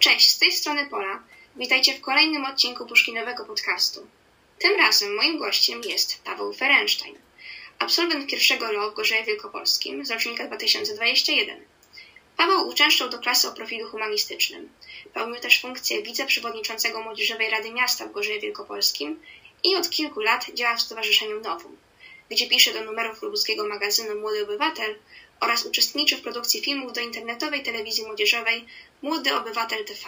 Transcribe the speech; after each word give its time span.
Cześć, 0.00 0.30
z 0.30 0.38
tej 0.38 0.52
strony 0.52 0.86
Pola. 0.86 1.22
Witajcie 1.56 1.94
w 1.94 2.00
kolejnym 2.00 2.44
odcinku 2.44 2.86
Puszkinowego 2.86 3.44
podcastu. 3.44 4.06
Tym 4.58 4.76
razem 4.76 5.14
moim 5.14 5.38
gościem 5.38 5.80
jest 5.82 6.22
Paweł 6.24 6.52
Ferenstein, 6.52 7.18
absolwent 7.78 8.30
pierwszego 8.30 8.72
LO 8.72 8.90
w 8.90 8.94
Gorzeje 8.94 9.24
Wielkopolskim 9.24 10.06
z 10.06 10.10
rocznika 10.10 10.46
2021. 10.46 11.64
Paweł 12.36 12.68
uczęszczał 12.68 13.08
do 13.08 13.18
klasy 13.18 13.48
o 13.48 13.52
profilu 13.52 13.88
humanistycznym. 13.88 14.72
Pełnił 15.14 15.40
też 15.40 15.60
funkcję 15.60 16.02
wiceprzewodniczącego 16.02 17.02
Młodzieżowej 17.02 17.50
Rady 17.50 17.70
Miasta 17.70 18.06
w 18.06 18.12
Gorzeje 18.12 18.40
Wielkopolskim 18.40 19.20
i 19.64 19.76
od 19.76 19.90
kilku 19.90 20.20
lat 20.20 20.46
działa 20.54 20.76
w 20.76 20.82
Stowarzyszeniu 20.82 21.40
Nowum, 21.40 21.76
gdzie 22.30 22.48
pisze 22.48 22.72
do 22.72 22.84
numerów 22.84 23.22
lubuskiego 23.22 23.68
magazynu 23.68 24.20
Młody 24.20 24.42
Obywatel 24.44 24.96
oraz 25.40 25.66
uczestniczy 25.66 26.16
w 26.16 26.22
produkcji 26.22 26.60
filmów 26.60 26.92
do 26.92 27.00
internetowej 27.00 27.62
telewizji 27.62 28.04
młodzieżowej 28.04 28.64
Młody 29.02 29.34
Obywatel 29.34 29.84
TV. 29.84 30.00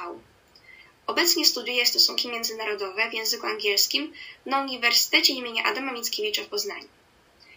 Obecnie 1.07 1.45
studiuje 1.45 1.87
stosunki 1.87 2.29
międzynarodowe 2.29 3.11
w 3.11 3.15
języku 3.15 3.47
angielskim 3.47 4.13
na 4.47 4.63
Uniwersytecie 4.63 5.33
im. 5.33 5.45
Adama 5.65 5.93
Mickiewicza 5.93 6.43
w 6.43 6.47
Poznaniu. 6.47 6.89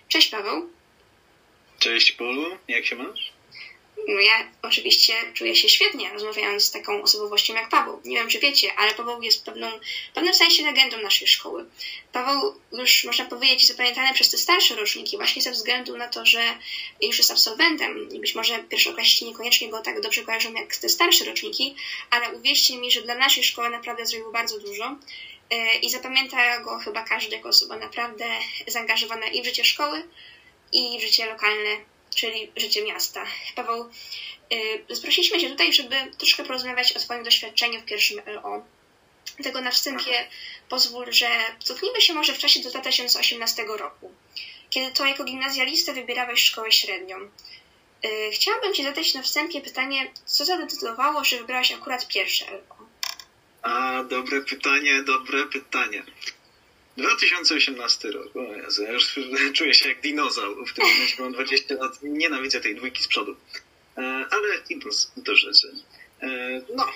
Cześć 0.08 0.30
Paweł. 0.30 0.70
Cześć 1.80 2.12
Polu, 2.12 2.58
jak 2.68 2.86
się 2.86 2.96
masz? 2.96 3.35
No 4.08 4.20
ja 4.20 4.52
oczywiście 4.62 5.14
czuję 5.34 5.56
się 5.56 5.70
świetnie 5.70 6.14
rozmawiając 6.14 6.64
z 6.64 6.72
taką 6.72 7.02
osobowością 7.02 7.54
jak 7.54 7.70
Paweł. 7.70 8.02
Nie 8.06 8.18
wiem, 8.18 8.28
czy 8.28 8.40
wiecie, 8.40 8.68
ale 8.78 8.94
Paweł 8.94 9.22
jest 9.22 9.46
pewną, 9.46 9.72
w 10.12 10.14
pewnym 10.14 10.34
sensie 10.34 10.64
legendą 10.64 10.98
naszej 10.98 11.28
szkoły. 11.28 11.66
Paweł 12.12 12.56
już, 12.72 13.04
można 13.04 13.26
powiedzieć, 13.26 13.68
zapamiętany 13.68 14.14
przez 14.14 14.30
te 14.30 14.38
starsze 14.38 14.76
roczniki 14.76 15.18
właśnie 15.18 15.42
ze 15.42 15.52
względu 15.52 15.98
na 15.98 16.08
to, 16.08 16.26
że 16.26 16.58
już 17.02 17.18
jest 17.18 17.32
absolwentem 17.32 18.10
i 18.12 18.20
być 18.20 18.36
może 18.36 18.64
pierwszoklasiści 18.64 19.26
niekoniecznie 19.26 19.70
go 19.70 19.82
tak 19.82 20.02
dobrze 20.02 20.24
kojarzą 20.24 20.54
jak 20.54 20.78
te 20.78 20.90
starsze 20.90 21.26
roczniki, 21.26 21.76
ale 22.10 22.32
uwierzcie 22.32 22.78
mi, 22.78 22.92
że 22.92 23.02
dla 23.02 23.16
naszej 23.16 23.44
szkoły 23.44 23.70
naprawdę 23.70 24.06
zrobił 24.06 24.32
bardzo 24.32 24.60
dużo 24.60 24.96
e, 25.50 25.76
i 25.76 25.90
zapamięta 25.90 26.60
go 26.60 26.80
chyba 26.80 27.04
każdy 27.04 27.36
jako 27.36 27.50
osoba 27.50 27.78
naprawdę 27.78 28.26
zaangażowana 28.68 29.28
i 29.28 29.42
w 29.42 29.46
życie 29.46 29.66
szkoły, 29.66 30.04
i 30.74 31.00
w 31.00 31.02
życie 31.02 31.26
lokalne 31.26 31.95
czyli 32.16 32.52
życie 32.58 32.84
miasta. 32.84 33.26
Paweł, 33.56 33.90
yy, 34.90 34.96
sprosiliśmy 34.96 35.40
Cię 35.40 35.50
tutaj, 35.50 35.74
żeby 35.74 35.96
troszkę 36.18 36.44
porozmawiać 36.44 36.92
o 36.92 37.00
Twoim 37.00 37.24
doświadczeniu 37.24 37.82
w 37.82 37.86
pierwszym 37.86 38.22
LO. 38.26 38.66
Dlatego 39.36 39.62
na 39.62 39.72
wstępie 39.72 40.28
pozwól, 40.70 41.06
że 41.12 41.30
cofnijmy 41.60 42.02
się 42.02 42.14
może 42.14 42.34
w 42.34 42.38
czasie 42.38 42.60
do 42.60 42.70
2018 42.70 43.64
roku, 43.64 44.12
kiedy 44.70 44.92
to 44.92 45.06
jako 45.06 45.24
gimnazjalista 45.24 45.94
wybierałeś 45.94 46.44
szkołę 46.44 46.72
średnią. 46.72 47.18
Yy, 48.04 48.32
chciałabym 48.32 48.74
Ci 48.74 48.84
zadać 48.84 49.14
na 49.14 49.22
wstępie 49.22 49.62
pytanie, 49.62 50.12
co 50.26 50.46
zadecydowało, 50.46 51.24
że 51.24 51.38
wybrałeś 51.38 51.72
akurat 51.72 52.08
pierwsze 52.08 52.46
LO? 52.52 52.76
A, 53.62 54.04
dobre 54.04 54.42
pytanie, 54.42 55.04
dobre 55.04 55.46
pytanie. 55.46 56.04
2018 56.98 58.12
rok. 58.12 58.36
O 58.36 58.56
Jezu, 58.56 58.84
ja 58.84 58.92
już 58.92 59.20
czuję 59.58 59.74
się 59.74 59.90
jak 59.90 60.02
dinozaur. 60.02 60.68
W 60.68 60.74
tym 60.74 60.86
momencie 60.86 61.24
mam 61.24 61.34
20 61.34 61.76
lat. 61.76 62.00
Nienawidzę 62.04 62.62
tej 62.62 62.76
dwójki 62.76 63.04
z 63.04 63.08
przodu. 63.08 63.36
E, 63.98 64.02
ale 64.32 64.48
idąc 64.70 65.12
do 65.18 65.36
rzeczy. 65.36 65.74
E, 66.22 66.62
no, 66.76 66.92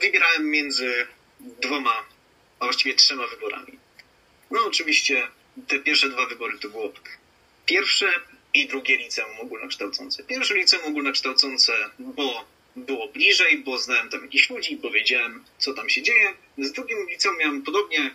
wybierałem 0.00 0.50
między 0.50 1.06
dwoma, 1.40 2.04
a 2.60 2.64
właściwie 2.64 2.94
trzema 2.94 3.26
wyborami. 3.26 3.78
No, 4.50 4.60
oczywiście 4.66 5.26
te 5.68 5.78
pierwsze 5.78 6.08
dwa 6.08 6.26
wybory 6.26 6.58
to 6.58 6.68
było 6.68 6.92
pierwsze 7.66 8.06
i 8.54 8.66
drugie 8.66 8.96
liceum 8.96 9.40
ogólnokształcące. 9.40 10.24
Pierwsze 10.24 10.54
liceum 10.54 10.84
ogólnokształcące, 10.86 11.72
bo 11.98 12.44
było 12.76 13.08
bliżej, 13.08 13.58
bo 13.58 13.78
znałem 13.78 14.08
tam 14.08 14.22
jakichś 14.22 14.50
ludzi, 14.50 14.76
bo 14.76 14.90
wiedziałem, 14.90 15.44
co 15.58 15.74
tam 15.74 15.88
się 15.88 16.02
dzieje. 16.02 16.34
Z 16.58 16.72
drugim 16.72 17.08
liceum 17.08 17.38
miałem 17.38 17.62
podobnie, 17.62 18.14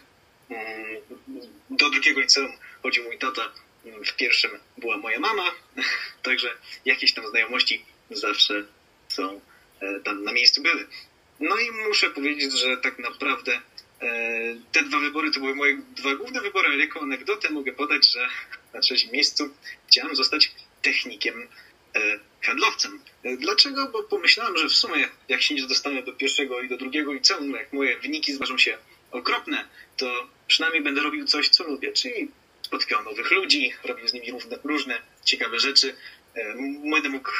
do 1.70 1.90
drugiego 1.90 2.22
liceum 2.22 2.52
chodził 2.84 3.04
mój 3.04 3.18
tata, 3.18 3.52
w 3.86 4.16
pierwszym 4.16 4.52
była 4.78 4.98
moja 4.98 5.20
mama, 5.20 5.52
także 6.24 6.58
jakieś 6.86 7.14
tam 7.14 7.28
znajomości 7.28 7.86
zawsze 8.12 8.66
są 9.08 9.42
e, 9.80 10.00
tam 10.00 10.24
na 10.24 10.32
miejscu 10.32 10.62
były. 10.62 10.88
No 11.40 11.58
i 11.60 11.72
muszę 11.72 12.10
powiedzieć, 12.10 12.60
że 12.60 12.78
tak 12.78 13.00
naprawdę 13.00 13.62
e, 14.02 14.12
te 14.72 14.84
dwa 14.84 15.00
wybory 15.00 15.32
to 15.32 15.40
były 15.40 15.56
moje 15.56 15.78
dwa 15.96 16.16
główne 16.16 16.42
wybory, 16.42 16.68
ale 16.68 16.78
jako 16.78 17.02
anegdotę 17.02 17.50
mogę 17.50 17.72
podać, 17.72 18.12
że 18.12 18.28
na 18.74 18.80
trzecim 18.80 19.12
miejscu 19.12 19.50
chciałem 19.88 20.16
zostać 20.16 20.52
technikiem 20.82 21.48
e, 21.96 22.20
handlowcem. 22.42 23.00
Dlaczego? 23.38 23.88
Bo 23.88 24.04
pomyślałem, 24.04 24.58
że 24.58 24.70
w 24.70 24.74
sumie 24.74 25.10
jak 25.30 25.42
się 25.42 25.56
nie 25.56 25.68
dostanę 25.68 26.04
do 26.04 26.14
pierwszego 26.14 26.62
i 26.62 26.70
do 26.70 26.78
drugiego 26.78 27.14
liceum, 27.14 27.52
jak 27.52 27.74
moje 27.74 28.00
wyniki 28.00 28.34
zważą 28.34 28.58
się 28.58 28.78
okropne, 29.12 29.66
to 29.98 30.35
przynajmniej 30.48 30.84
będę 30.84 31.02
robił 31.02 31.26
coś, 31.26 31.50
co 31.50 31.64
lubię, 31.64 31.94
czyli 31.94 32.32
spotykał 32.62 33.04
nowych 33.04 33.32
ludzi, 33.32 33.74
robił 33.84 34.08
z 34.08 34.14
nimi 34.14 34.32
różne, 34.32 34.60
różne 34.64 35.02
ciekawe 35.26 35.60
rzeczy, 35.60 35.96
e, 36.36 36.56
będę 36.92 37.10
mógł 37.10 37.32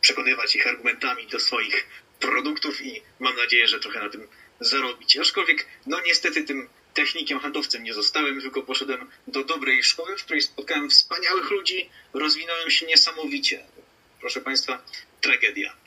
przekonywać 0.00 0.56
ich 0.56 0.66
argumentami 0.66 1.26
do 1.26 1.40
swoich 1.40 1.86
produktów 2.20 2.82
i 2.82 3.02
mam 3.18 3.36
nadzieję, 3.36 3.68
że 3.68 3.80
trochę 3.80 4.00
na 4.00 4.08
tym 4.08 4.28
zarobić. 4.60 5.16
Aczkolwiek, 5.16 5.66
no 5.86 6.00
niestety 6.06 6.44
tym 6.44 6.68
technikiem, 6.94 7.40
handlowcem 7.40 7.82
nie 7.82 7.94
zostałem, 7.94 8.40
tylko 8.40 8.62
poszedłem 8.62 9.10
do 9.26 9.44
dobrej 9.44 9.82
szkoły, 9.82 10.16
w 10.16 10.24
której 10.24 10.42
spotkałem 10.42 10.90
wspaniałych 10.90 11.50
ludzi, 11.50 11.90
rozwinąłem 12.12 12.70
się 12.70 12.86
niesamowicie. 12.86 13.64
Proszę 14.20 14.40
Państwa, 14.40 14.82
tragedia. 15.20 15.76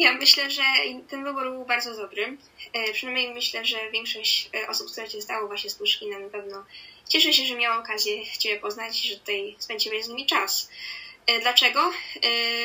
Ja 0.00 0.12
myślę, 0.12 0.50
że 0.50 0.62
ten 1.08 1.24
wybór 1.24 1.42
był 1.42 1.64
bardzo 1.64 1.96
dobry. 1.96 2.36
E, 2.72 2.92
przynajmniej 2.92 3.34
myślę, 3.34 3.64
że 3.64 3.90
większość 3.90 4.50
e, 4.54 4.68
osób, 4.68 4.92
które 4.92 5.08
Cię 5.08 5.22
znało 5.22 5.46
właśnie 5.46 5.70
z 5.70 5.74
Puszkinem 5.74 6.22
na 6.22 6.28
pewno 6.28 6.64
cieszy 7.08 7.32
się, 7.32 7.46
że 7.46 7.54
miała 7.54 7.78
okazję 7.78 8.26
Ciebie 8.38 8.60
poznać 8.60 9.02
że 9.02 9.16
tutaj 9.16 9.56
spędziłeś 9.58 10.04
z 10.04 10.08
nimi 10.08 10.26
czas. 10.26 10.70
E, 11.26 11.40
dlaczego? 11.40 11.92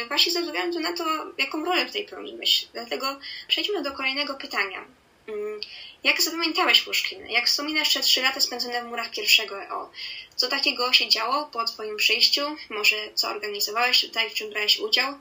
Właśnie 0.08 0.32
ze 0.32 0.42
względu 0.42 0.80
na 0.80 0.94
to, 0.94 1.06
jaką 1.38 1.66
rolę 1.66 1.86
tutaj 1.86 2.06
pełniłeś. 2.06 2.68
Dlatego 2.74 3.20
przejdźmy 3.48 3.84
do 3.84 3.92
kolejnego 3.92 4.34
pytania. 4.34 4.86
Mm, 5.28 5.60
jak 6.04 6.22
zapamiętałeś 6.22 6.82
Puszkin? 6.82 7.28
Jak 7.28 7.48
wspominasz 7.48 7.94
te 7.94 8.00
trzy 8.00 8.22
lata 8.22 8.40
spędzone 8.40 8.84
w 8.84 8.88
murach 8.88 9.12
pierwszego 9.12 9.64
EO? 9.64 9.92
Co 10.36 10.48
takiego 10.48 10.94
się 10.94 11.10
działo 11.10 11.46
po 11.46 11.66
Twoim 11.66 11.98
przyjściu? 11.98 12.42
Może 12.70 12.96
co 13.14 13.30
organizowałeś 13.30 14.02
tutaj, 14.02 14.30
w 14.30 14.34
czym 14.34 14.50
brałeś 14.50 14.80
udział? 14.80 15.20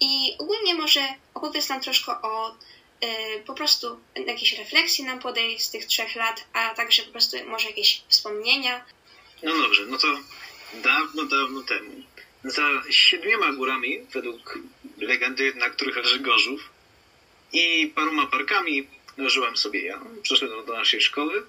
I 0.00 0.34
ogólnie 0.38 0.74
może 0.74 1.00
opowiedz 1.34 1.68
nam 1.68 1.80
troszkę 1.80 2.12
o 2.22 2.50
y, 2.50 3.42
po 3.46 3.54
prostu 3.54 4.00
jakieś 4.26 4.58
refleksje 4.58 5.04
nam 5.04 5.18
podej 5.18 5.60
z 5.60 5.70
tych 5.70 5.86
trzech 5.86 6.16
lat, 6.16 6.44
a 6.52 6.74
także 6.74 7.02
po 7.02 7.12
prostu 7.12 7.36
może 7.46 7.68
jakieś 7.68 8.02
wspomnienia. 8.08 8.84
No 9.42 9.56
dobrze, 9.56 9.86
no 9.86 9.98
to 9.98 10.08
dawno, 10.74 11.24
dawno 11.24 11.62
temu 11.62 12.02
za 12.44 12.82
siedmioma 12.90 13.52
górami, 13.52 14.00
według 14.12 14.58
legendy, 14.98 15.54
na 15.54 15.70
których 15.70 15.96
leży 15.96 16.18
Gorzów 16.18 16.70
i 17.52 17.92
paroma 17.94 18.26
parkami 18.26 18.86
żyłem 19.18 19.56
sobie 19.56 19.82
ja. 19.82 20.00
Przyszedłem 20.22 20.66
do 20.66 20.72
naszej 20.72 21.00
szkoły 21.00 21.42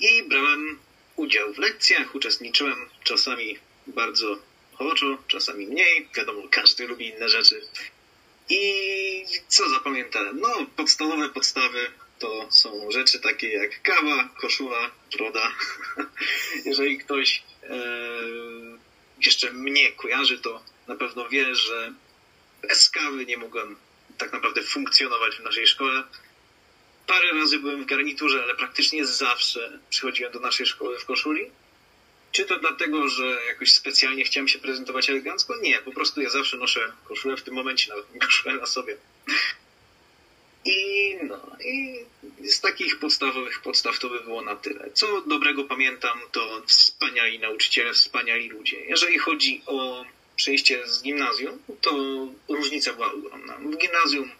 i 0.00 0.22
brałem 0.22 0.78
udział 1.16 1.54
w 1.54 1.58
lekcjach, 1.58 2.14
uczestniczyłem 2.14 2.88
czasami 3.04 3.58
bardzo 3.86 4.38
ochoczo, 4.74 5.18
czasami 5.28 5.66
mniej. 5.66 6.08
Wiadomo, 6.16 6.42
każdy 6.50 6.86
lubi 6.86 7.06
inne 7.06 7.28
rzeczy. 7.28 7.62
I 8.48 9.24
co 9.48 9.68
zapamiętałem? 9.68 10.40
No, 10.40 10.66
podstawowe 10.76 11.28
podstawy 11.28 11.90
to 12.18 12.46
są 12.50 12.90
rzeczy 12.90 13.20
takie 13.20 13.48
jak 13.48 13.82
kawa, 13.82 14.28
koszula, 14.40 14.90
broda. 15.16 15.52
Jeżeli 16.64 16.98
ktoś 16.98 17.42
e, 17.62 17.76
jeszcze 19.26 19.52
mnie 19.52 19.92
kojarzy, 19.92 20.38
to 20.38 20.62
na 20.88 20.96
pewno 20.96 21.28
wie, 21.28 21.54
że 21.54 21.92
bez 22.62 22.90
kawy 22.90 23.26
nie 23.26 23.36
mogłem 23.36 23.76
tak 24.18 24.32
naprawdę 24.32 24.62
funkcjonować 24.62 25.36
w 25.36 25.42
naszej 25.42 25.66
szkole. 25.66 26.02
Parę 27.10 27.32
razy 27.32 27.58
byłem 27.58 27.82
w 27.82 27.86
garniturze, 27.86 28.42
ale 28.42 28.54
praktycznie 28.54 29.06
zawsze 29.06 29.78
przychodziłem 29.88 30.32
do 30.32 30.40
naszej 30.40 30.66
szkoły 30.66 30.98
w 30.98 31.04
koszuli. 31.04 31.50
Czy 32.32 32.44
to 32.44 32.58
dlatego, 32.58 33.08
że 33.08 33.24
jakoś 33.46 33.72
specjalnie 33.72 34.24
chciałem 34.24 34.48
się 34.48 34.58
prezentować 34.58 35.10
elegancko? 35.10 35.56
Nie, 35.56 35.78
po 35.78 35.92
prostu 35.92 36.20
ja 36.20 36.30
zawsze 36.30 36.56
noszę 36.56 36.92
koszulę, 37.04 37.36
w 37.36 37.42
tym 37.42 37.54
momencie 37.54 37.90
nawet 37.90 38.06
koszulę 38.24 38.54
na 38.54 38.66
sobie. 38.66 38.96
I 40.64 41.16
no, 41.22 41.56
i 41.64 42.04
z 42.50 42.60
takich 42.60 42.98
podstawowych 42.98 43.60
podstaw 43.62 43.98
to 43.98 44.08
by 44.08 44.20
było 44.20 44.42
na 44.42 44.56
tyle. 44.56 44.90
Co 44.94 45.20
dobrego 45.20 45.64
pamiętam, 45.64 46.20
to 46.32 46.62
wspaniali 46.66 47.38
nauczyciele, 47.38 47.92
wspaniali 47.92 48.48
ludzie. 48.48 48.80
Jeżeli 48.80 49.18
chodzi 49.18 49.62
o 49.66 50.04
przejście 50.36 50.88
z 50.88 51.02
gimnazjum, 51.02 51.58
to 51.80 51.90
różnica 52.48 52.92
była 52.92 53.12
ogromna. 53.12 53.54
W 53.54 53.76
gimnazjum 53.76 54.30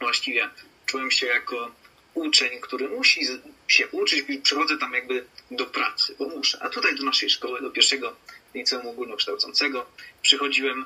właściwie 0.00 0.50
czułem 0.86 1.10
się 1.10 1.26
jako 1.26 1.79
uczeń, 2.14 2.60
który 2.60 2.88
musi 2.88 3.20
się 3.68 3.88
uczyć 3.88 4.24
przychodzę 4.42 4.78
tam 4.78 4.92
jakby 4.92 5.24
do 5.50 5.66
pracy, 5.66 6.14
bo 6.18 6.28
muszę. 6.28 6.58
A 6.62 6.68
tutaj 6.68 6.94
do 6.94 7.04
naszej 7.04 7.30
szkoły, 7.30 7.60
do 7.60 7.70
pierwszego 7.70 8.16
liceum 8.54 8.86
ogólnokształcącego 8.86 9.86
przychodziłem 10.22 10.84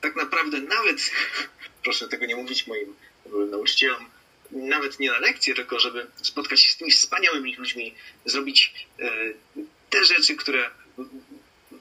tak 0.00 0.16
naprawdę 0.16 0.60
nawet, 0.60 1.10
proszę 1.84 2.08
tego 2.08 2.26
nie 2.26 2.36
mówić 2.36 2.66
moim 2.66 2.94
byłem 3.26 3.50
nauczycielem 3.50 4.04
nawet 4.50 5.00
nie 5.00 5.10
na 5.10 5.18
lekcję, 5.18 5.54
tylko 5.54 5.80
żeby 5.80 6.06
spotkać 6.22 6.60
się 6.60 6.72
z 6.72 6.76
tymi 6.76 6.90
wspaniałymi 6.90 7.56
ludźmi, 7.56 7.94
zrobić 8.24 8.86
e, 8.98 9.10
te 9.90 10.04
rzeczy, 10.04 10.36
które 10.36 10.70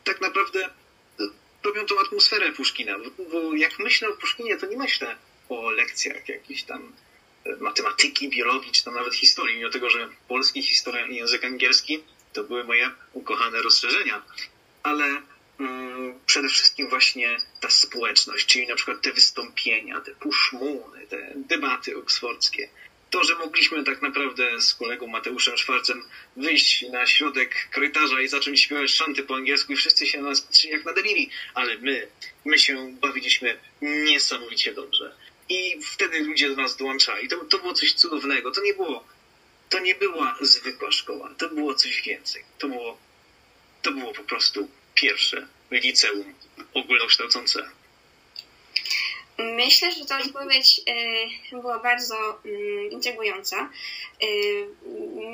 tak 0.04 0.22
naprawdę 0.22 0.70
robią 1.64 1.86
tą 1.86 2.00
atmosferę 2.00 2.52
Puszkina. 2.52 2.96
Bo 3.32 3.56
jak 3.56 3.80
myślę 3.80 4.10
o 4.10 4.14
Puszkinie, 4.14 4.58
to 4.58 4.66
nie 4.66 4.78
myślę 4.78 5.16
o 5.50 5.72
lekcjach 5.72 6.30
jakichś 6.30 6.64
tam 6.64 6.82
e, 6.82 7.11
matematyki, 7.60 8.30
biologii, 8.30 8.72
czy 8.72 8.84
tam 8.84 8.94
nawet 8.94 9.16
historii, 9.16 9.58
mimo 9.58 9.70
tego, 9.70 9.90
że 9.90 10.10
polski, 10.28 10.62
historia 10.62 11.08
i 11.08 11.16
język 11.16 11.46
angielski 11.46 12.04
to 12.34 12.44
były 12.44 12.64
moje 12.64 12.90
ukochane 13.14 13.62
rozszerzenia. 13.62 14.22
Ale 14.84 15.22
mm, 15.60 16.20
przede 16.26 16.50
wszystkim 16.50 16.90
właśnie 16.90 17.38
ta 17.60 17.70
społeczność, 17.70 18.46
czyli 18.46 18.68
na 18.68 18.76
przykład 18.76 19.02
te 19.02 19.14
wystąpienia, 19.14 20.02
te 20.02 20.12
puszmuny, 20.12 21.08
te 21.08 21.34
debaty 21.36 21.98
oksfordzkie. 21.98 22.70
To, 23.10 23.24
że 23.24 23.36
mogliśmy 23.36 23.84
tak 23.84 24.02
naprawdę 24.02 24.62
z 24.62 24.74
kolegą 24.74 25.08
Mateuszem 25.08 25.58
Szwarcem 25.58 26.04
wyjść 26.36 26.86
na 26.92 27.06
środek 27.06 27.70
korytarza 27.74 28.22
i 28.22 28.28
zacząć 28.28 28.62
śpiewać 28.62 28.92
szanty 28.92 29.24
po 29.24 29.36
angielsku 29.36 29.74
i 29.74 29.76
wszyscy 29.76 30.08
się 30.08 30.22
na 30.22 30.30
nas 30.30 30.42
patrzyli 30.42 30.74
jak 30.74 30.86
na 30.86 30.94
debili, 30.94 31.30
ale 31.54 31.78
my, 31.78 32.08
my 32.46 32.60
się 32.60 32.96
bawiliśmy 33.02 33.60
niesamowicie 33.82 34.74
dobrze. 34.74 35.16
I 35.52 35.82
wtedy 35.84 36.20
ludzie 36.20 36.50
do 36.50 36.62
nas 36.62 36.78
dołączali. 36.78 37.28
To, 37.28 37.46
to 37.46 37.60
było 37.60 37.74
coś 37.74 37.94
cudownego. 37.94 38.52
To 38.52 38.62
nie 38.62 38.74
było, 38.74 39.04
to 39.70 39.80
nie 39.80 39.96
była 39.96 40.38
zwykła 40.42 40.92
szkoła. 40.92 41.30
To 41.38 41.50
było 41.50 41.74
coś 41.74 42.02
więcej. 42.02 42.44
To 42.58 42.68
było, 42.68 42.98
to 43.82 43.92
było 43.92 44.14
po 44.14 44.24
prostu 44.24 44.70
pierwsze 44.96 45.48
liceum 45.72 46.34
ogólnokształcące. 46.74 47.70
Myślę, 49.38 49.92
że 49.92 50.06
ta 50.06 50.20
odpowiedź 50.20 50.82
y, 51.52 51.62
była 51.62 51.80
bardzo 51.80 52.40
y, 52.46 52.90
intrygująca. 52.92 53.70
Y, 54.24 54.68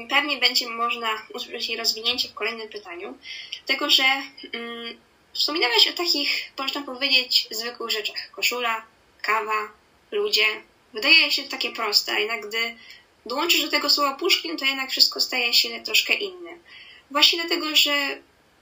pewnie 0.10 0.38
będzie 0.38 0.70
można 0.70 1.28
usłyszeć 1.34 1.70
jej 1.70 1.78
rozwinięcie 1.78 2.30
w 2.30 2.34
kolejnym 2.34 2.70
pytaniu, 2.70 3.18
dlatego 3.66 3.90
że 3.90 4.04
y, 4.04 4.98
wspominałeś 5.34 5.88
o 5.88 5.94
takich, 5.94 6.52
można 6.58 6.82
powiedzieć, 6.82 7.48
zwykłych 7.52 7.92
rzeczach. 7.92 8.32
Koszula, 8.32 8.86
kawa, 9.22 9.70
ludzie. 10.12 10.46
Wydaje 10.94 11.32
się 11.32 11.44
to 11.44 11.50
takie 11.50 11.72
proste, 11.72 12.12
a 12.12 12.20
jednak 12.20 12.48
gdy 12.48 12.76
dołączysz 13.26 13.62
do 13.62 13.72
tego 13.72 13.90
słowa 13.90 14.16
Puszkin, 14.16 14.58
to 14.58 14.66
jednak 14.66 14.92
wszystko 14.92 15.20
staje 15.22 15.54
się 15.54 15.82
troszkę 15.84 16.14
inne. 16.14 16.52
Właśnie 17.12 17.40
dlatego, 17.40 17.76
że 17.76 18.22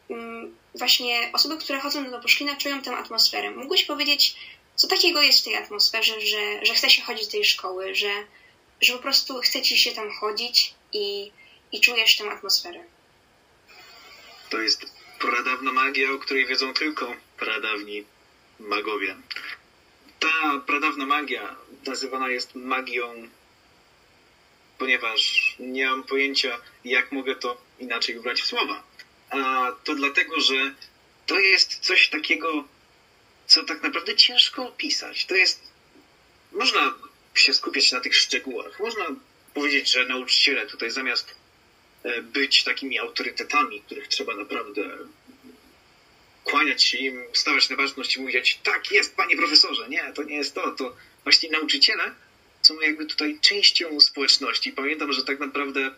mm, 0.10 0.56
właśnie 0.76 1.30
osoby, 1.34 1.58
które 1.58 1.80
chodzą 1.80 2.12
do 2.12 2.20
Puszkina, 2.20 2.56
czują 2.56 2.82
tę 2.82 2.98
atmosferę. 2.98 3.52
Mógłbyś 3.52 3.84
powiedzieć, 3.84 4.36
co 4.76 4.88
takiego 4.88 5.22
jest 5.22 5.42
w 5.42 5.44
tej 5.44 5.56
atmosferze, 5.56 6.22
że, 6.22 6.66
że 6.66 6.74
chce 6.74 6.90
się 6.90 7.02
chodzić 7.02 7.26
do 7.26 7.32
tej 7.32 7.46
szkoły, 7.46 7.96
że, 7.96 8.12
że 8.82 8.94
po 8.94 9.00
prostu 9.00 9.40
chce 9.40 9.62
ci 9.62 9.78
się 9.78 9.92
tam 9.92 10.12
chodzić 10.12 10.74
i, 10.94 11.32
i 11.72 11.82
czujesz 11.82 12.18
tę 12.18 12.32
atmosferę? 12.32 12.84
To 14.50 14.62
jest 14.62 14.86
pradawna 15.20 15.72
magia, 15.72 16.12
o 16.12 16.20
której 16.20 16.46
wiedzą 16.46 16.74
tylko 16.74 17.14
pradawni 17.38 18.04
magowie. 18.60 19.16
Ta 20.20 20.62
pradawna 20.68 21.06
magia 21.06 21.56
nazywana 21.86 22.30
jest 22.30 22.56
magią 22.56 23.30
ponieważ 24.78 25.56
nie 25.60 25.88
mam 25.88 26.04
pojęcia, 26.04 26.62
jak 26.86 27.12
mogę 27.12 27.36
to 27.36 27.62
inaczej 27.80 28.18
ubrać 28.18 28.42
w 28.42 28.46
słowa. 28.46 28.84
A 29.30 29.72
to 29.84 29.96
dlatego, 29.96 30.40
że 30.40 30.74
to 31.26 31.40
jest 31.40 31.80
coś 31.80 32.10
takiego, 32.10 32.64
co 33.48 33.64
tak 33.64 33.84
naprawdę 33.84 34.16
ciężko 34.16 34.68
opisać. 34.68 35.26
To 35.26 35.36
jest. 35.36 35.62
Można 36.52 36.94
się 37.36 37.54
skupiać 37.54 37.92
na 37.92 38.00
tych 38.00 38.16
szczegółach. 38.16 38.80
Można 38.80 39.06
powiedzieć, 39.54 39.92
że 39.92 40.06
nauczyciele 40.06 40.68
tutaj 40.68 40.92
zamiast 40.92 41.36
e, 42.04 42.22
być 42.22 42.64
takimi 42.64 43.00
autorytetami, 43.00 43.82
których 43.82 44.08
trzeba 44.08 44.36
naprawdę 44.36 44.98
kłaniać 46.46 46.84
się 46.84 46.98
im, 46.98 47.24
stawać 47.34 47.70
na 47.70 47.76
ważność 47.76 48.18
i 48.18 48.22
mówić, 48.22 48.60
tak 48.64 48.92
jest, 48.92 49.16
panie 49.16 49.38
profesorze. 49.38 49.90
Nie, 49.90 50.12
to 50.16 50.24
nie 50.24 50.36
jest 50.36 50.56
to. 50.56 50.72
To 50.72 50.96
właśnie 51.24 51.50
nauczyciele 51.50 52.12
są 52.62 52.80
jakby 52.80 53.06
tutaj 53.06 53.40
częścią 53.42 54.00
społeczności. 54.00 54.72
Pamiętam, 54.72 55.14
że 55.14 55.24
tak 55.24 55.40
naprawdę 55.40 55.92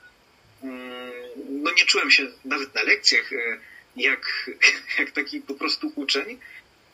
mm, 0.64 1.12
no 1.50 1.72
nie 1.72 1.86
czułem 1.86 2.12
się 2.12 2.28
nawet 2.46 2.76
na 2.76 2.84
lekcjach 2.84 3.34
e, 3.34 3.60
jak, 3.96 4.52
jak 5.00 5.12
taki 5.12 5.42
po 5.42 5.54
prostu 5.54 5.92
uczeń. 5.96 6.40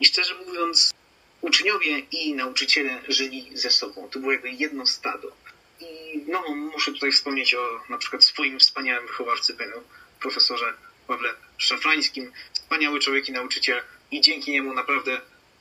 I 0.00 0.04
szczerze 0.04 0.34
mówiąc, 0.46 0.92
uczniowie 1.40 1.98
i 1.98 2.34
nauczyciele 2.34 3.02
żyli 3.08 3.50
ze 3.54 3.70
sobą. 3.70 4.08
To 4.08 4.18
było 4.18 4.32
jakby 4.32 4.50
jedno 4.50 4.86
stado. 4.86 5.32
I 5.80 6.18
no, 6.26 6.54
muszę 6.54 6.92
tutaj 6.92 7.12
wspomnieć 7.12 7.54
o 7.54 7.80
na 7.88 7.98
przykład 7.98 8.24
swoim 8.24 8.58
wspaniałym 8.58 9.06
wychowawcy 9.06 9.54
Benu, 9.54 9.82
profesorze 10.20 10.74
Pawle 11.06 11.34
Szafrańskim. 11.58 12.32
Wspaniały 12.52 13.00
człowiek 13.00 13.28
i 13.28 13.32
nauczyciel 13.32 13.82
i 14.10 14.20
dzięki 14.20 14.50
niemu 14.50 14.74
naprawdę 14.74 15.20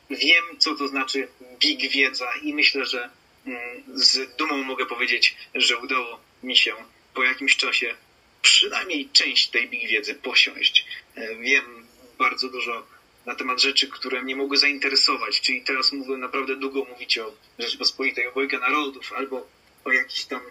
wiem, 0.10 0.44
co 0.60 0.75
to 0.75 0.88
znaczy 0.88 1.28
big 1.60 1.92
wiedza 1.92 2.34
i 2.42 2.54
myślę, 2.54 2.86
że 2.86 3.10
Mm, 3.45 3.84
z 3.94 4.36
dumą 4.36 4.63
mogę 4.63 4.86
powiedzieć, 4.86 5.36
że 5.56 5.78
udało 5.78 6.19
mi 6.44 6.57
się 6.57 6.75
po 7.13 7.24
jakimś 7.24 7.57
czasie 7.57 7.95
przynajmniej 8.42 9.10
część 9.13 9.48
tej 9.48 9.69
big 9.69 9.90
wiedzy 9.90 10.16
posiąść. 10.16 10.86
E, 11.16 11.36
wiem 11.36 11.88
bardzo 12.18 12.50
dużo 12.50 12.88
na 13.25 13.36
temat 13.36 13.62
rzeczy, 13.62 13.88
które 13.88 14.22
mnie 14.22 14.36
mogły 14.36 14.57
zainteresować, 14.57 15.42
czyli 15.42 15.62
teraz 15.62 15.92
mogłem 15.92 16.19
naprawdę 16.19 16.56
długo 16.56 16.86
mówić 16.86 17.18
o 17.18 17.34
Rzeczypospolitej 17.60 18.28
obojga 18.28 18.60
narodów, 18.60 19.13
albo 19.13 19.48
o 19.86 19.92
jakichś 19.92 20.24
tam, 20.24 20.42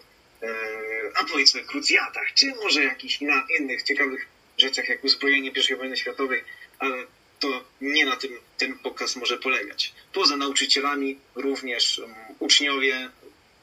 e, 0.42 0.48
a 1.14 1.24
powiedzmy, 1.24 1.64
krucjatach, 1.64 2.34
czy 2.34 2.54
może 2.54 2.84
jakichś 2.84 3.18
innych 3.60 3.82
ciekawych 3.82 4.26
rzeczach, 4.62 4.88
jak 4.88 5.04
uzbrojenie 5.04 5.52
I 5.70 5.76
wojny 5.76 5.96
światowej, 5.96 6.44
ale 6.78 7.06
to 7.40 7.64
nie 7.80 8.04
na 8.06 8.16
tym 8.16 8.30
ten 8.58 8.78
pokaz 8.78 9.16
może 9.16 9.38
polegać. 9.38 9.92
Poza 10.12 10.36
nauczycielami 10.36 11.18
również 11.34 11.98
um, 11.98 12.14
uczniowie 12.38 13.10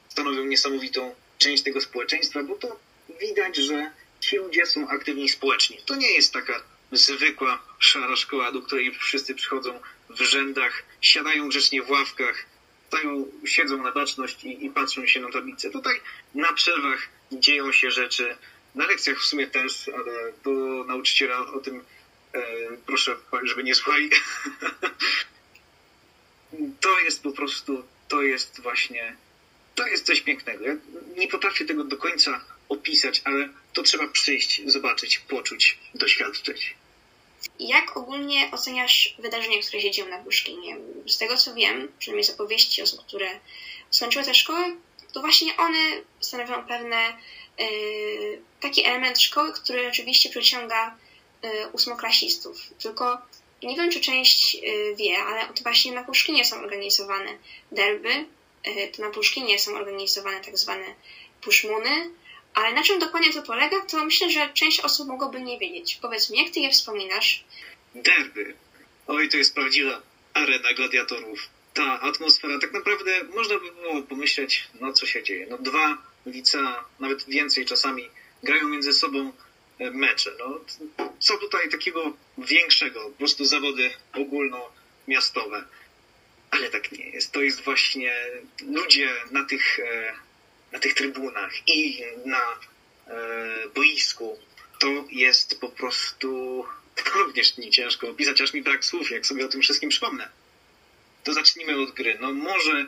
stanowią 0.08 0.44
niesamowitą 0.44 1.14
część 1.38 1.62
tego 1.62 1.80
społeczeństwa, 1.80 2.42
bo 2.42 2.54
to 2.54 2.80
widać, 3.20 3.56
że 3.56 3.90
ci 4.20 4.36
ludzie 4.36 4.66
są 4.66 4.88
aktywni 4.88 5.28
społecznie. 5.28 5.76
To 5.86 5.96
nie 5.96 6.10
jest 6.10 6.32
taka 6.32 6.62
zwykła 6.92 7.62
szara 7.78 8.16
szkoła, 8.16 8.52
do 8.52 8.62
której 8.62 8.94
wszyscy 8.94 9.34
przychodzą 9.34 9.80
w 10.10 10.20
rzędach, 10.20 10.82
siadają 11.00 11.48
grzecznie 11.48 11.82
w 11.82 11.90
ławkach, 11.90 12.44
stają, 12.88 13.26
siedzą 13.44 13.82
na 13.82 13.92
baczność 13.92 14.44
i, 14.44 14.64
i 14.66 14.70
patrzą 14.70 15.06
się 15.06 15.20
na 15.20 15.30
tablicę. 15.30 15.70
Tutaj 15.70 16.00
na 16.34 16.52
przerwach 16.52 17.08
dzieją 17.32 17.72
się 17.72 17.90
rzeczy, 17.90 18.36
na 18.74 18.86
lekcjach 18.86 19.18
w 19.18 19.24
sumie 19.24 19.46
też, 19.46 19.88
ale 19.88 20.32
do 20.44 20.84
nauczyciela 20.84 21.38
o 21.38 21.58
tym 21.58 21.84
E, 22.34 22.42
proszę, 22.86 23.16
żeby 23.42 23.64
nie 23.64 23.74
słuchali. 23.74 24.10
to 26.80 27.00
jest 27.00 27.22
po 27.22 27.32
prostu, 27.32 27.84
to 28.08 28.22
jest 28.22 28.60
właśnie, 28.60 29.16
to 29.74 29.86
jest 29.86 30.06
coś 30.06 30.20
pięknego. 30.20 30.64
Ja 30.64 30.76
nie 31.16 31.28
potrafię 31.28 31.64
tego 31.64 31.84
do 31.84 31.96
końca 31.96 32.44
opisać, 32.68 33.22
ale 33.24 33.48
to 33.72 33.82
trzeba 33.82 34.08
przyjść, 34.08 34.62
zobaczyć, 34.66 35.18
poczuć, 35.18 35.78
doświadczyć. 35.94 36.74
Jak 37.58 37.96
ogólnie 37.96 38.50
oceniasz 38.52 39.14
wydarzenia, 39.18 39.62
które 39.62 39.82
się 39.82 39.90
dzieją 39.90 40.08
na 40.08 40.18
Puszkinie? 40.18 40.76
Z 41.06 41.18
tego 41.18 41.36
co 41.36 41.54
wiem, 41.54 41.88
przynajmniej 41.98 42.24
z 42.24 42.30
opowieści 42.30 42.82
osób, 42.82 43.06
które 43.06 43.40
skończyły 43.90 44.24
tę 44.24 44.34
szkołę, 44.34 44.76
to 45.12 45.20
właśnie 45.20 45.56
one 45.56 46.02
stanowią 46.20 46.66
pewne 46.66 47.16
taki 48.60 48.84
element 48.84 49.20
szkoły, 49.20 49.52
który 49.52 49.84
rzeczywiście 49.84 50.30
przyciąga 50.30 50.96
Y, 51.44 51.68
ósmoklasistów. 51.72 52.56
Tylko 52.82 53.18
nie 53.62 53.76
wiem, 53.76 53.90
czy 53.90 54.00
część 54.00 54.54
y, 54.54 54.94
wie, 54.96 55.18
ale 55.18 55.46
to 55.54 55.62
właśnie 55.62 55.92
na 55.92 56.04
Puszkinie 56.04 56.44
są 56.44 56.56
organizowane 56.56 57.38
derby, 57.72 58.24
y, 58.66 58.92
to 58.96 59.02
na 59.02 59.10
Puszkinie 59.10 59.58
są 59.58 59.76
organizowane 59.76 60.40
tak 60.40 60.58
zwane 60.58 60.84
puszmuny, 61.40 62.10
ale 62.54 62.72
na 62.72 62.82
czym 62.82 62.98
dokładnie 62.98 63.32
to 63.32 63.42
polega, 63.42 63.80
to 63.80 64.04
myślę, 64.04 64.30
że 64.30 64.50
część 64.54 64.80
osób 64.80 65.08
mogłoby 65.08 65.40
nie 65.40 65.58
wiedzieć. 65.58 65.98
Powiedz 66.02 66.30
mi, 66.30 66.38
jak 66.38 66.50
ty 66.50 66.60
je 66.60 66.70
wspominasz? 66.70 67.44
Derby. 67.94 68.54
Oj, 69.06 69.28
to 69.28 69.36
jest 69.36 69.54
prawdziwa 69.54 70.02
arena 70.34 70.74
gladiatorów. 70.74 71.48
Ta 71.74 72.00
atmosfera, 72.00 72.58
tak 72.60 72.72
naprawdę 72.72 73.24
można 73.24 73.58
by 73.58 73.72
było 73.72 74.02
pomyśleć, 74.02 74.68
no 74.80 74.92
co 74.92 75.06
się 75.06 75.22
dzieje. 75.22 75.46
No 75.50 75.58
dwa 75.58 75.98
licea, 76.26 76.84
nawet 77.00 77.24
więcej 77.24 77.64
czasami, 77.66 78.08
grają 78.42 78.68
między 78.68 78.92
sobą 78.92 79.32
mecze. 79.92 80.30
No, 80.38 80.60
co 81.18 81.38
tutaj 81.38 81.68
takiego 81.70 82.16
większego, 82.38 83.04
po 83.04 83.10
prostu 83.10 83.44
zawody 83.44 83.90
ogólnomiastowe. 84.12 85.64
Ale 86.50 86.70
tak 86.70 86.92
nie 86.92 87.10
jest. 87.10 87.32
To 87.32 87.42
jest 87.42 87.64
właśnie 87.64 88.12
ludzie 88.66 89.10
na 89.30 89.44
tych, 89.44 89.78
e, 89.80 90.14
na 90.72 90.78
tych 90.78 90.94
trybunach 90.94 91.52
i 91.68 92.02
na 92.24 92.42
e, 93.06 93.68
boisku. 93.74 94.38
To 94.78 95.04
jest 95.10 95.60
po 95.60 95.68
prostu 95.68 96.64
również 97.24 97.56
nie 97.56 97.70
ciężko 97.70 98.08
opisać, 98.08 98.40
aż 98.40 98.54
mi 98.54 98.62
brak 98.62 98.84
słów, 98.84 99.10
jak 99.10 99.26
sobie 99.26 99.46
o 99.46 99.48
tym 99.48 99.62
wszystkim 99.62 99.90
przypomnę. 99.90 100.28
To 101.24 101.34
zacznijmy 101.34 101.82
od 101.82 101.90
gry. 101.90 102.18
No 102.20 102.32
może 102.32 102.86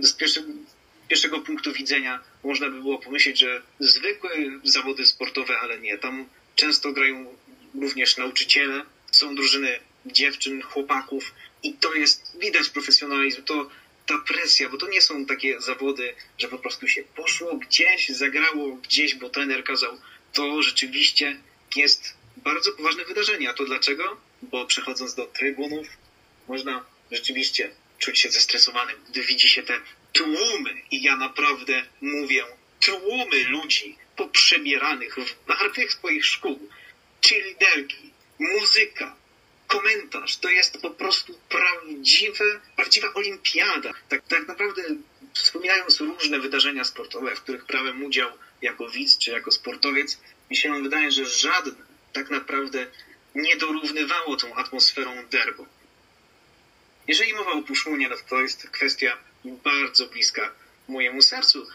z 0.00 0.12
pierwszym, 0.12 0.66
pierwszego 1.08 1.40
punktu 1.40 1.72
widzenia 1.72 2.20
można 2.44 2.70
by 2.70 2.80
było 2.80 2.98
pomyśleć, 2.98 3.38
że 3.38 3.62
zwykłe 3.78 4.30
zawody 4.64 5.06
sportowe, 5.06 5.58
ale 5.58 5.78
nie. 5.78 5.98
Tam 5.98 6.28
często 6.56 6.92
grają 6.92 7.36
również 7.80 8.16
nauczyciele, 8.16 8.84
są 9.10 9.34
drużyny 9.34 9.80
dziewczyn, 10.06 10.62
chłopaków 10.62 11.34
i 11.62 11.72
to 11.72 11.94
jest, 11.94 12.38
widać 12.40 12.68
profesjonalizm, 12.68 13.42
to 13.42 13.70
ta 14.06 14.18
presja, 14.18 14.68
bo 14.68 14.76
to 14.76 14.88
nie 14.88 15.00
są 15.00 15.26
takie 15.26 15.60
zawody, 15.60 16.14
że 16.38 16.48
po 16.48 16.58
prostu 16.58 16.88
się 16.88 17.02
poszło 17.02 17.56
gdzieś, 17.56 18.08
zagrało 18.08 18.76
gdzieś, 18.76 19.14
bo 19.14 19.30
trener 19.30 19.64
kazał. 19.64 19.98
To 20.32 20.62
rzeczywiście 20.62 21.36
jest 21.76 22.14
bardzo 22.36 22.72
poważne 22.72 23.04
wydarzenie. 23.04 23.50
A 23.50 23.54
to 23.54 23.64
dlaczego? 23.64 24.20
Bo 24.42 24.66
przechodząc 24.66 25.14
do 25.14 25.26
trybunów, 25.26 25.86
można 26.48 26.84
rzeczywiście 27.12 27.70
czuć 27.98 28.18
się 28.18 28.30
zestresowanym, 28.30 28.96
gdy 29.08 29.22
widzi 29.22 29.48
się 29.48 29.62
te 29.62 29.80
tłumy, 30.14 30.74
i 30.90 31.02
ja 31.02 31.16
naprawdę 31.16 31.82
mówię, 32.00 32.44
tłumy 32.80 33.44
ludzi 33.44 33.96
poprzebieranych 34.16 35.16
w 35.16 35.46
barwy 35.46 35.90
swoich 35.90 36.26
szkół, 36.26 36.68
liderki, 37.30 38.10
muzyka, 38.38 39.16
komentarz, 39.66 40.36
to 40.36 40.48
jest 40.48 40.82
po 40.82 40.90
prostu 40.90 41.40
prawdziwe, 41.48 42.60
prawdziwa 42.76 43.14
olimpiada. 43.14 43.92
Tak, 44.08 44.22
tak 44.28 44.48
naprawdę 44.48 44.82
wspominając 45.34 46.00
różne 46.00 46.38
wydarzenia 46.38 46.84
sportowe, 46.84 47.36
w 47.36 47.40
których 47.40 47.66
brałem 47.66 48.04
udział 48.04 48.30
jako 48.62 48.88
widz 48.88 49.18
czy 49.18 49.30
jako 49.30 49.50
sportowiec, 49.50 50.18
mi 50.50 50.56
się 50.56 50.82
wydaje, 50.82 51.10
że 51.10 51.26
żadne 51.26 51.84
tak 52.12 52.30
naprawdę 52.30 52.86
nie 53.34 53.56
dorównywało 53.56 54.36
tą 54.36 54.54
atmosferą 54.54 55.26
derbo. 55.30 55.66
Jeżeli 57.08 57.34
mowa 57.34 57.52
o 57.52 57.62
Puszmunie, 57.62 58.08
no 58.08 58.16
to 58.28 58.40
jest 58.40 58.68
kwestia 58.70 59.16
bardzo 59.44 60.06
bliska 60.06 60.52
mojemu 60.88 61.22
sercu, 61.22 61.66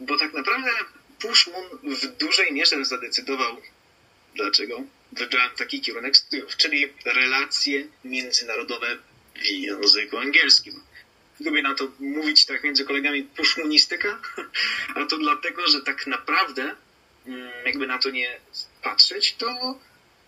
bo 0.00 0.18
tak 0.18 0.32
naprawdę 0.32 0.70
Puszmun 1.18 1.64
w 1.82 2.06
dużej 2.06 2.52
mierze 2.52 2.84
zadecydował, 2.84 3.56
dlaczego 4.34 4.82
wybrałem 5.12 5.56
taki 5.56 5.80
kierunek 5.80 6.16
studiów, 6.16 6.56
czyli 6.56 6.92
relacje 7.04 7.88
międzynarodowe 8.04 8.98
w 9.34 9.46
języku 9.46 10.18
angielskim. 10.18 10.80
Lubię 11.40 11.62
na 11.62 11.74
to 11.74 11.88
mówić 12.00 12.46
tak 12.46 12.64
między 12.64 12.84
kolegami 12.84 13.22
puszmunistyka, 13.22 14.20
a 14.94 15.04
to 15.04 15.18
dlatego, 15.18 15.66
że 15.66 15.82
tak 15.82 16.06
naprawdę, 16.06 16.74
mm, 17.26 17.50
jakby 17.66 17.86
na 17.86 17.98
to 17.98 18.10
nie 18.10 18.40
patrzeć, 18.82 19.34
to 19.34 19.78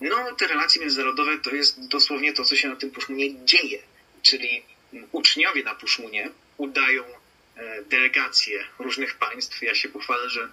no, 0.01 0.35
te 0.35 0.47
relacje 0.47 0.81
międzynarodowe 0.81 1.39
to 1.39 1.51
jest 1.51 1.89
dosłownie 1.89 2.33
to, 2.33 2.45
co 2.45 2.57
się 2.57 2.69
na 2.69 2.77
tym 2.77 2.91
puszmunie 2.91 3.45
dzieje. 3.45 3.79
Czyli 4.23 4.63
uczniowie 5.13 5.63
na 5.63 5.75
puszmunie 5.75 6.31
udają 6.59 7.05
e, 7.57 7.83
delegacje 7.83 8.65
różnych 8.79 9.15
państw. 9.15 9.63
Ja 9.63 9.75
się 9.75 9.89
pochwalę, 9.89 10.31
że 10.31 10.49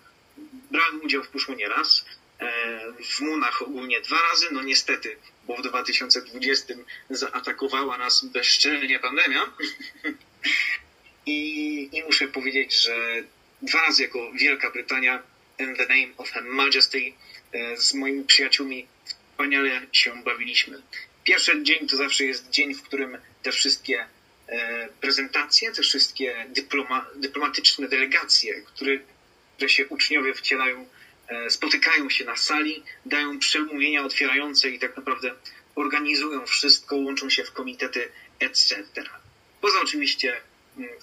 brałem 0.72 1.02
udział 1.02 1.24
w 1.24 1.28
puszmunie 1.28 1.70
raz, 1.70 2.06
e, 2.40 2.94
w 3.04 3.22
Munach 3.22 3.62
ogólnie 3.62 4.02
dwa 4.02 4.22
razy, 4.22 4.48
no 4.52 4.64
niestety, 4.64 5.18
bo 5.48 5.56
w 5.56 5.62
2020 5.62 6.74
zaatakowała 7.10 7.98
nas 7.98 8.26
bezczelnie 8.26 9.00
pandemia. 9.00 9.46
I, 11.26 11.90
I 11.98 12.04
muszę 12.04 12.28
powiedzieć, 12.28 12.84
że 12.84 13.24
dwa 13.62 13.82
razy 13.82 14.04
jako 14.04 14.32
Wielka 14.32 14.72
Brytania 14.72 15.24
in 15.60 15.76
the 15.76 15.86
name 15.86 16.08
of 16.18 16.32
Her 16.32 16.44
Majesty 16.44 17.14
e, 17.52 17.78
z 17.78 17.94
moimi 17.94 18.24
przyjaciółmi 18.24 18.88
wspaniale 19.06 19.82
się 19.92 20.24
bawiliśmy. 20.24 20.82
Pierwszy 21.24 21.64
dzień 21.64 21.88
to 21.88 21.98
zawsze 21.98 22.26
jest 22.26 22.50
dzień, 22.50 22.74
w 22.74 22.84
którym 22.84 23.18
te 23.44 23.52
wszystkie 23.52 24.06
prezentacje, 25.02 25.72
te 25.72 25.82
wszystkie 25.82 26.46
dyploma, 26.50 27.06
dyplomatyczne 27.16 27.88
delegacje, 27.88 28.62
które, 28.62 28.98
które 29.56 29.70
się 29.70 29.88
uczniowie 29.88 30.34
wcielają, 30.34 30.88
e, 31.28 31.50
spotykają 31.50 32.10
się 32.10 32.26
na 32.26 32.36
sali, 32.36 32.84
dają 33.06 33.40
przemówienia 33.40 34.04
otwierające 34.04 34.70
i 34.70 34.80
tak 34.80 34.98
naprawdę 34.98 35.32
organizują 35.76 36.46
wszystko, 36.46 36.96
łączą 36.96 37.30
się 37.30 37.44
w 37.44 37.52
komitety, 37.52 38.12
etc. 38.40 38.84
Poza 39.62 39.82
oczywiście 39.82 40.42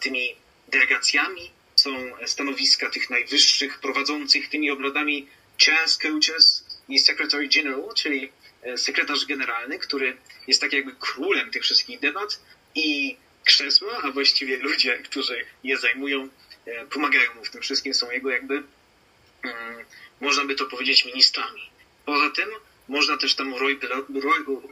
tymi 0.01 0.37
delegacjami 0.69 1.51
są 1.77 1.91
stanowiska 2.27 2.91
tych 2.91 3.11
najwyższych 3.11 3.79
prowadzących 3.79 4.49
tymi 4.49 4.71
obradami 4.71 5.29
chess 5.65 5.99
coaches 5.99 6.65
i 6.89 6.99
secretary 6.99 7.49
general, 7.49 7.95
czyli 7.97 8.33
e, 8.63 8.79
sekretarz 8.79 9.27
generalny, 9.27 9.79
który 9.79 10.17
jest 10.47 10.61
tak 10.61 10.73
jakby 10.73 10.93
królem 11.01 11.51
tych 11.51 11.63
wszystkich 11.63 12.01
debat 12.01 12.41
i 12.75 13.17
krzesła, 13.45 14.01
a 14.03 14.11
właściwie 14.11 14.57
ludzie, 14.57 14.99
którzy 14.99 15.45
je 15.65 15.79
zajmują, 15.79 16.29
e, 16.67 16.87
pomagają 16.87 17.35
mu 17.35 17.45
w 17.45 17.51
tym 17.51 17.63
wszystkim, 17.63 17.95
są 17.95 18.11
jego 18.11 18.31
jakby, 18.31 18.55
mm, 18.55 19.85
można 20.21 20.45
by 20.45 20.55
to 20.55 20.67
powiedzieć, 20.67 21.05
ministrami. 21.05 21.71
Poza 22.05 22.31
tym 22.31 22.49
można 22.89 23.17
też 23.17 23.35
tam 23.35 23.55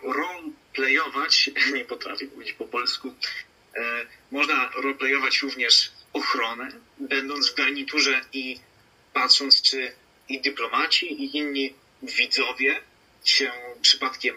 roleplayować, 0.02 1.50
nie 1.74 1.84
potrafię 1.84 2.26
powiedzieć 2.26 2.54
po 2.54 2.64
polsku, 2.64 3.14
e, 3.76 4.06
można 4.30 4.70
roleplayować 4.70 5.42
również 5.42 5.90
ochronę, 6.12 6.68
będąc 6.98 7.50
w 7.50 7.54
garniturze 7.54 8.20
i 8.32 8.60
patrząc, 9.12 9.62
czy 9.62 9.92
i 10.28 10.40
dyplomaci, 10.40 11.22
i 11.22 11.36
inni 11.36 11.74
widzowie 12.02 12.80
się 13.24 13.52
przypadkiem 13.82 14.36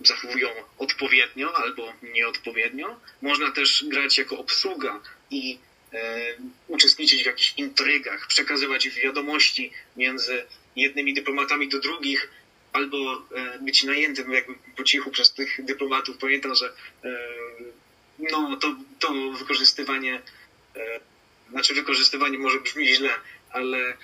zachowują 0.00 0.48
odpowiednio 0.78 1.56
albo 1.56 1.92
nieodpowiednio. 2.02 3.00
Można 3.22 3.50
też 3.50 3.84
grać 3.88 4.18
jako 4.18 4.38
obsługa 4.38 5.00
i 5.30 5.58
e, 5.92 6.24
uczestniczyć 6.68 7.22
w 7.22 7.26
jakichś 7.26 7.54
intrygach, 7.56 8.26
przekazywać 8.26 8.88
wiadomości 8.88 9.70
między 9.96 10.46
jednymi 10.76 11.14
dyplomatami 11.14 11.68
do 11.68 11.80
drugich, 11.80 12.28
albo 12.74 13.22
e, 13.34 13.58
być 13.58 13.84
najętym 13.84 14.32
jakby 14.32 14.54
po 14.76 14.84
cichu 14.84 15.10
przez 15.10 15.32
tych 15.32 15.64
dyplomatów. 15.64 16.18
Pamiętam, 16.18 16.54
że 16.54 16.72
e, 17.04 17.18
no, 18.18 18.56
to, 18.56 18.76
to 18.98 19.12
wykorzystywanie, 19.38 20.22
e, 20.76 21.00
znaczy 21.50 21.74
wykorzystywanie 21.74 22.38
może 22.38 22.60
brzmi 22.60 22.94
źle, 22.94 23.10
ale 23.50 23.78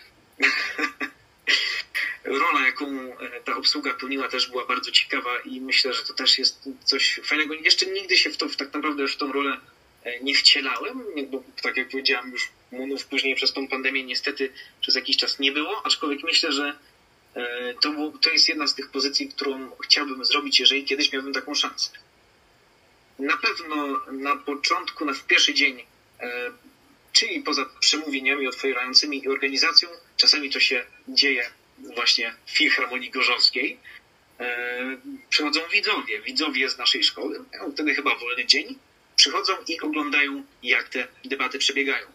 rola, 2.24 2.66
jaką 2.66 2.86
e, 2.86 3.40
ta 3.44 3.56
obsługa 3.56 3.94
pełniła, 3.94 4.28
też 4.28 4.50
była 4.50 4.66
bardzo 4.66 4.90
ciekawa 4.90 5.38
i 5.44 5.60
myślę, 5.60 5.92
że 5.92 6.02
to 6.02 6.14
też 6.14 6.38
jest 6.38 6.68
coś 6.84 7.20
fajnego. 7.24 7.54
Jeszcze 7.54 7.86
nigdy 7.86 8.16
się 8.16 8.30
w 8.30 8.36
to, 8.36 8.46
tak 8.58 8.74
naprawdę 8.74 9.08
w 9.08 9.16
tą 9.16 9.32
rolę 9.32 9.56
e, 10.04 10.20
nie 10.20 10.34
wcielałem, 10.34 11.04
bo 11.30 11.42
tak 11.62 11.76
jak 11.76 11.88
powiedziałem 11.88 12.32
już 12.32 12.48
Munów 12.72 13.06
później 13.06 13.34
przez 13.34 13.52
tą 13.52 13.68
pandemię 13.68 14.04
niestety 14.04 14.52
przez 14.80 14.94
jakiś 14.94 15.16
czas 15.16 15.38
nie 15.38 15.52
było, 15.52 15.86
aczkolwiek 15.86 16.22
myślę, 16.22 16.52
że 16.52 16.78
e, 17.34 17.74
to, 17.74 18.12
to 18.20 18.30
jest 18.30 18.48
jedna 18.48 18.66
z 18.66 18.74
tych 18.74 18.90
pozycji, 18.90 19.28
którą 19.28 19.70
chciałbym 19.84 20.24
zrobić, 20.24 20.60
jeżeli 20.60 20.84
kiedyś 20.84 21.12
miałbym 21.12 21.32
taką 21.32 21.54
szansę. 21.54 21.90
Na 23.18 23.36
pewno 23.36 24.00
na 24.12 24.36
początku, 24.36 25.04
na 25.04 25.12
w 25.14 25.26
pierwszy 25.26 25.54
dzień, 25.54 25.84
czyli 27.12 27.40
poza 27.40 27.66
przemówieniami 27.80 28.46
otwierającymi 28.46 29.24
i 29.24 29.28
organizacją, 29.28 29.88
czasami 30.16 30.50
to 30.50 30.60
się 30.60 30.86
dzieje 31.08 31.50
właśnie 31.94 32.34
Filharmonii 32.46 33.10
Gorzowskiej, 33.10 33.78
e, 34.40 34.96
przychodzą 35.28 35.60
widzowie, 35.72 36.20
widzowie 36.20 36.70
z 36.70 36.78
naszej 36.78 37.04
szkoły, 37.04 37.44
mają 37.52 37.72
wtedy 37.72 37.94
chyba 37.94 38.14
wolny 38.14 38.46
dzień, 38.46 38.78
przychodzą 39.16 39.52
i 39.68 39.80
oglądają, 39.80 40.44
jak 40.62 40.88
te 40.88 41.08
debaty 41.24 41.58
przebiegają. 41.58 42.06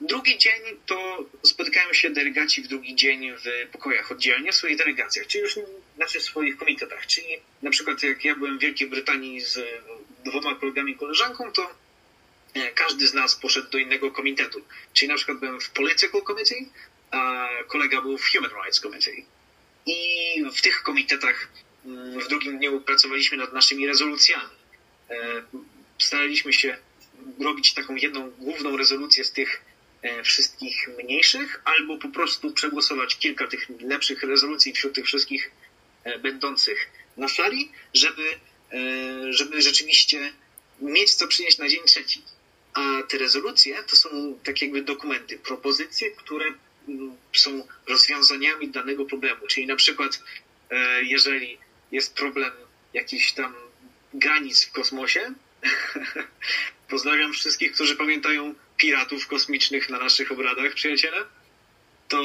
Drugi 0.00 0.38
dzień 0.38 0.60
to 0.86 1.24
spotykają 1.42 1.92
się 1.92 2.10
delegaci 2.10 2.62
w 2.62 2.68
drugi 2.68 2.94
dzień 2.94 3.32
w 3.32 3.70
pokojach 3.72 4.12
oddzielnie, 4.12 4.52
w 4.52 4.54
swoich 4.54 4.76
delegacjach, 4.76 5.26
czyli 5.26 5.42
już 5.42 5.58
znaczy 5.96 6.20
w 6.20 6.22
swoich 6.22 6.56
komitetach. 6.56 7.06
Czyli 7.06 7.26
na 7.62 7.70
przykład 7.70 8.02
jak 8.02 8.24
ja 8.24 8.34
byłem 8.36 8.58
w 8.58 8.60
Wielkiej 8.60 8.88
Brytanii 8.88 9.40
z 9.40 9.58
dwoma 10.24 10.54
kolegami 10.54 10.96
koleżanką, 10.96 11.52
to 11.52 11.74
e, 12.54 12.70
każdy 12.70 13.06
z 13.06 13.14
nas 13.14 13.36
poszedł 13.36 13.70
do 13.70 13.78
innego 13.78 14.10
komitetu. 14.10 14.64
Czyli 14.92 15.08
na 15.08 15.16
przykład 15.16 15.38
byłem 15.38 15.60
w 15.60 15.70
Political 15.70 16.22
Committee, 16.22 16.68
kolega 17.68 18.02
był 18.02 18.18
w 18.18 18.30
Human 18.32 18.50
Rights 18.50 18.80
Committee. 18.80 19.24
I 19.86 20.44
w 20.56 20.60
tych 20.60 20.82
komitetach 20.82 21.48
mm, 21.84 22.20
w 22.20 22.28
drugim 22.28 22.58
dniu 22.58 22.80
pracowaliśmy 22.80 23.36
nad 23.36 23.52
naszymi 23.52 23.86
rezolucjami. 23.86 24.50
E, 25.10 25.42
staraliśmy 25.98 26.52
się 26.52 26.78
robić 27.40 27.74
taką 27.74 27.94
jedną 27.94 28.30
główną 28.30 28.76
rezolucję 28.76 29.24
z 29.24 29.32
tych 29.32 29.62
e, 30.02 30.22
wszystkich 30.22 30.88
mniejszych, 31.02 31.62
albo 31.64 31.98
po 31.98 32.08
prostu 32.08 32.52
przegłosować 32.52 33.18
kilka 33.18 33.46
tych 33.46 33.66
lepszych 33.80 34.22
rezolucji 34.22 34.72
wśród 34.72 34.94
tych 34.94 35.06
wszystkich 35.06 35.50
e, 36.04 36.18
będących 36.18 36.88
na 37.16 37.28
sali, 37.28 37.72
żeby, 37.94 38.22
żeby 39.30 39.62
rzeczywiście 39.62 40.32
mieć 40.80 41.14
co 41.14 41.28
przynieść 41.28 41.58
na 41.58 41.68
dzień 41.68 41.84
trzeci. 41.84 42.22
A 42.74 43.02
te 43.08 43.18
rezolucje 43.18 43.82
to 43.82 43.96
są 43.96 44.38
tak 44.44 44.62
jakby 44.62 44.82
dokumenty, 44.82 45.38
propozycje, 45.38 46.10
które 46.10 46.54
są 47.36 47.66
rozwiązaniami 47.88 48.68
danego 48.68 49.04
problemu. 49.04 49.46
Czyli 49.46 49.66
na 49.66 49.76
przykład, 49.76 50.22
e, 50.70 51.02
jeżeli 51.02 51.58
jest 51.92 52.14
problem 52.14 52.52
jakichś 52.94 53.32
tam 53.32 53.54
granic 54.14 54.64
w 54.64 54.72
kosmosie, 54.72 55.32
pozdrawiam 56.90 57.32
wszystkich, 57.32 57.72
którzy 57.72 57.96
pamiętają 57.96 58.54
piratów 58.76 59.26
kosmicznych 59.26 59.90
na 59.90 59.98
naszych 59.98 60.32
obradach, 60.32 60.74
przyjaciele, 60.74 61.24
to 62.08 62.22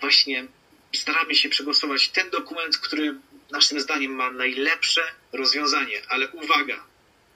właśnie 0.00 0.46
staramy 0.94 1.34
się 1.34 1.48
przegłosować 1.48 2.08
ten 2.08 2.30
dokument, 2.30 2.78
który 2.78 3.14
naszym 3.50 3.80
zdaniem 3.80 4.12
ma 4.12 4.30
najlepsze 4.30 5.02
rozwiązanie. 5.32 6.02
Ale 6.08 6.28
uwaga, 6.28 6.84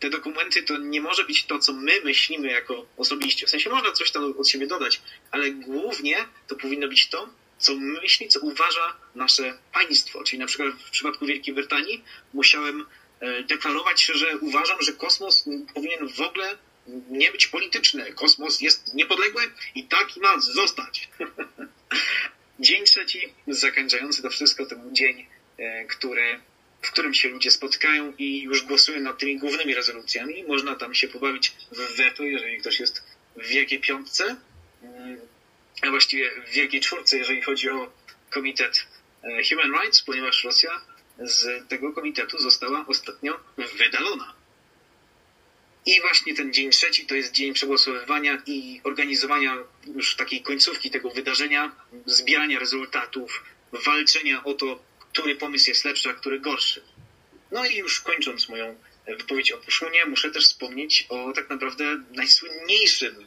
te 0.01 0.11
dokumenty 0.11 0.63
to 0.63 0.79
nie 0.79 1.01
może 1.01 1.25
być 1.25 1.45
to, 1.45 1.59
co 1.59 1.73
my 1.73 2.01
myślimy 2.05 2.51
jako 2.51 2.87
osobiście. 2.97 3.47
W 3.47 3.51
sensie 3.51 3.71
można 3.71 3.93
coś 3.93 4.11
tam 4.11 4.35
od 4.39 4.49
siebie 4.49 4.67
dodać, 4.67 5.01
ale 5.31 5.51
głównie 5.51 6.17
to 6.47 6.57
powinno 6.57 6.89
być 6.89 7.09
to, 7.09 7.29
co 7.59 7.75
myśli, 7.75 8.29
co 8.29 8.41
uważa 8.41 8.97
nasze 9.15 9.59
państwo. 9.73 10.25
Czyli 10.25 10.39
na 10.39 10.47
przykład 10.47 10.75
w 10.75 10.91
przypadku 10.91 11.27
Wielkiej 11.27 11.55
Brytanii 11.55 12.05
musiałem 12.35 12.87
e, 13.21 13.43
deklarować, 13.43 14.05
że 14.05 14.39
uważam, 14.39 14.83
że 14.83 14.93
kosmos 14.93 15.45
powinien 15.75 16.09
w 16.09 16.21
ogóle 16.21 16.59
nie 17.11 17.33
być 17.33 17.47
polityczny. 17.47 18.13
Kosmos 18.13 18.61
jest 18.61 18.95
niepodległy 18.95 19.43
i 19.75 19.85
tak 19.85 20.17
ma 20.17 20.41
zostać. 20.41 21.09
dzień 22.61 22.85
trzeci, 22.85 23.33
zakończający 23.47 24.23
to 24.23 24.31
wszystko, 24.31 24.67
był 24.67 24.93
dzień, 24.93 25.27
e, 25.59 25.85
który, 25.85 26.41
w 26.83 26.91
którym 26.91 27.15
się 27.15 27.29
ludzie 27.29 27.51
spotkają 27.51 28.13
i 28.19 28.43
już 28.43 28.63
głosują 28.63 29.01
nad 29.01 29.19
tymi 29.19 29.39
głównymi 29.39 29.75
rezolucjami. 29.75 30.45
Można 30.45 30.75
tam 30.75 30.95
się 30.95 31.09
pobawić 31.09 31.53
w 31.73 31.97
weto, 31.97 32.23
jeżeli 32.23 32.59
ktoś 32.59 32.81
jest 32.81 33.03
w 33.37 33.47
Wielkiej 33.47 33.81
Piątce, 33.81 34.37
mm, 34.83 35.21
a 35.83 35.91
właściwie 35.91 36.31
w 36.47 36.51
Wielkiej 36.51 36.81
Czwórce, 36.81 37.19
jeżeli 37.19 37.43
chodzi 37.43 37.71
o 37.71 37.93
Komitet 38.31 38.87
e, 39.23 39.43
Human 39.49 39.81
Rights, 39.81 40.03
ponieważ 40.03 40.45
Rosja 40.45 40.81
z 41.19 41.69
tego 41.69 41.93
komitetu 41.93 42.39
została 42.39 42.85
ostatnio 42.87 43.41
wydalona. 43.79 44.35
I 45.87 46.01
właśnie 46.01 46.35
ten 46.35 46.53
dzień 46.53 46.71
trzeci 46.71 47.07
to 47.07 47.15
jest 47.15 47.33
dzień 47.33 47.53
przegłosowywania 47.55 48.43
i 48.47 48.81
organizowania 48.85 49.57
już 49.95 50.17
takiej 50.17 50.43
końcówki 50.43 50.91
tego 50.91 51.11
wydarzenia, 51.11 51.73
zbierania 52.07 52.59
rezultatów, 52.59 53.45
walczenia 53.73 54.45
o 54.45 54.55
to, 54.55 54.83
który 55.13 55.37
pomysł 55.37 55.71
jest 55.71 55.85
lepszy, 55.85 56.11
a 56.11 56.15
który 56.15 56.41
gorszy. 56.41 56.83
No 57.51 57.67
i 57.67 57.77
już 57.77 58.01
kończąc 58.01 58.49
moją 58.49 58.77
wypowiedź 59.07 59.53
o 59.53 59.59
Puszunie, 59.59 60.07
muszę 60.07 60.31
też 60.31 60.45
wspomnieć 60.45 61.07
o 61.09 61.33
tak 61.33 61.51
naprawdę 61.51 61.85
najsłynniejszym, 62.11 63.27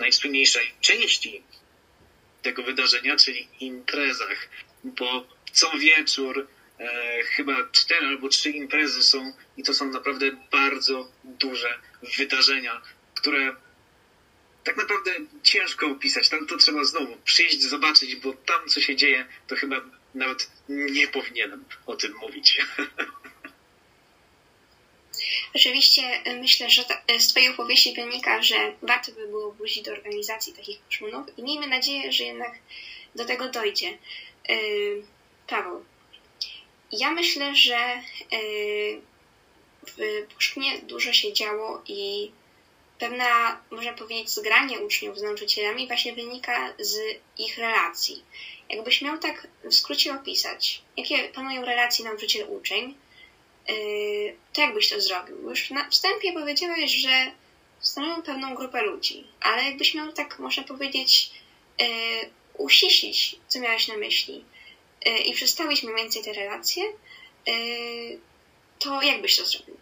najsłynniejszej 0.00 0.74
części 0.80 1.42
tego 2.42 2.62
wydarzenia, 2.62 3.16
czyli 3.16 3.48
imprezach, 3.60 4.48
bo 4.84 5.26
co 5.52 5.78
wieczór 5.78 6.46
e, 6.78 7.22
chyba 7.22 7.68
cztery 7.72 8.06
albo 8.06 8.28
trzy 8.28 8.50
imprezy 8.50 9.02
są 9.02 9.32
i 9.56 9.62
to 9.62 9.74
są 9.74 9.90
naprawdę 9.90 10.30
bardzo 10.50 11.12
duże 11.24 11.78
wydarzenia, 12.18 12.82
które 13.14 13.56
tak 14.64 14.76
naprawdę 14.76 15.10
ciężko 15.42 15.86
opisać. 15.86 16.28
Tam 16.28 16.46
to 16.46 16.56
trzeba 16.56 16.84
znowu 16.84 17.16
przyjść, 17.24 17.62
zobaczyć, 17.62 18.16
bo 18.16 18.32
tam 18.32 18.68
co 18.68 18.80
się 18.80 18.96
dzieje, 18.96 19.26
to 19.46 19.56
chyba 19.56 19.80
nawet 20.14 20.50
nie 20.68 21.08
powinienem 21.08 21.64
o 21.86 21.96
tym 21.96 22.14
mówić. 22.20 22.58
Oczywiście 25.54 26.02
e, 26.02 26.36
myślę, 26.36 26.70
że 26.70 26.84
e, 27.06 27.20
z 27.20 27.28
Twojej 27.28 27.48
opowieści 27.48 27.94
wynika, 27.94 28.42
że 28.42 28.72
warto 28.82 29.12
by 29.12 29.26
było 29.26 29.52
wrócić 29.52 29.82
do 29.82 29.92
organizacji 29.92 30.52
takich 30.52 30.84
koszmunów 30.84 31.38
i 31.38 31.42
miejmy 31.42 31.66
nadzieję, 31.66 32.12
że 32.12 32.24
jednak 32.24 32.58
do 33.14 33.24
tego 33.24 33.48
dojdzie. 33.48 33.98
Paweł, 35.46 35.84
ja 36.92 37.10
myślę, 37.10 37.56
że 37.56 37.76
e, 37.76 38.02
w 39.86 40.26
Puszkinie 40.34 40.78
dużo 40.78 41.12
się 41.12 41.32
działo 41.32 41.82
i 41.88 42.30
pewna, 42.98 43.60
można 43.70 43.92
powiedzieć, 43.92 44.30
zgranie 44.30 44.80
uczniów 44.80 45.18
z 45.18 45.22
nauczycielami 45.22 45.86
właśnie 45.86 46.12
wynika 46.12 46.74
z 46.78 46.96
ich 47.38 47.58
relacji. 47.58 48.22
Jakbyś 48.70 49.02
miał 49.02 49.18
tak 49.18 49.46
w 49.64 49.74
skrócie 49.74 50.14
opisać, 50.14 50.82
jakie 50.96 51.28
panują 51.28 51.64
relacje 51.64 52.04
nauczyciel-uczeń, 52.04 52.94
e, 53.68 53.72
to 54.52 54.60
jakbyś 54.60 54.88
to 54.88 55.00
zrobił? 55.00 55.50
Już 55.50 55.70
na 55.70 55.90
wstępie 55.90 56.32
powiedziałeś, 56.32 56.92
że 56.92 57.32
stanowią 57.80 58.22
pewną 58.22 58.54
grupę 58.54 58.82
ludzi, 58.82 59.24
ale 59.40 59.64
jakbyś 59.64 59.94
miał 59.94 60.12
tak, 60.12 60.38
można 60.38 60.62
powiedzieć, 60.62 61.30
e, 61.80 61.86
uściślić, 62.54 63.36
co 63.48 63.60
miałeś 63.60 63.88
na 63.88 63.96
myśli, 63.96 64.44
E, 65.06 65.18
i 65.18 65.34
przedstawić 65.34 65.82
mniej 65.82 65.96
więcej 65.96 66.22
te 66.22 66.32
relacje, 66.32 66.84
to 68.78 69.02
jak 69.02 69.22
byś 69.22 69.36
to 69.36 69.46
zrobił? 69.46 69.76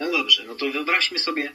No 0.00 0.10
dobrze, 0.10 0.44
no 0.44 0.54
to 0.54 0.70
wyobraźmy 0.70 1.18
sobie 1.18 1.52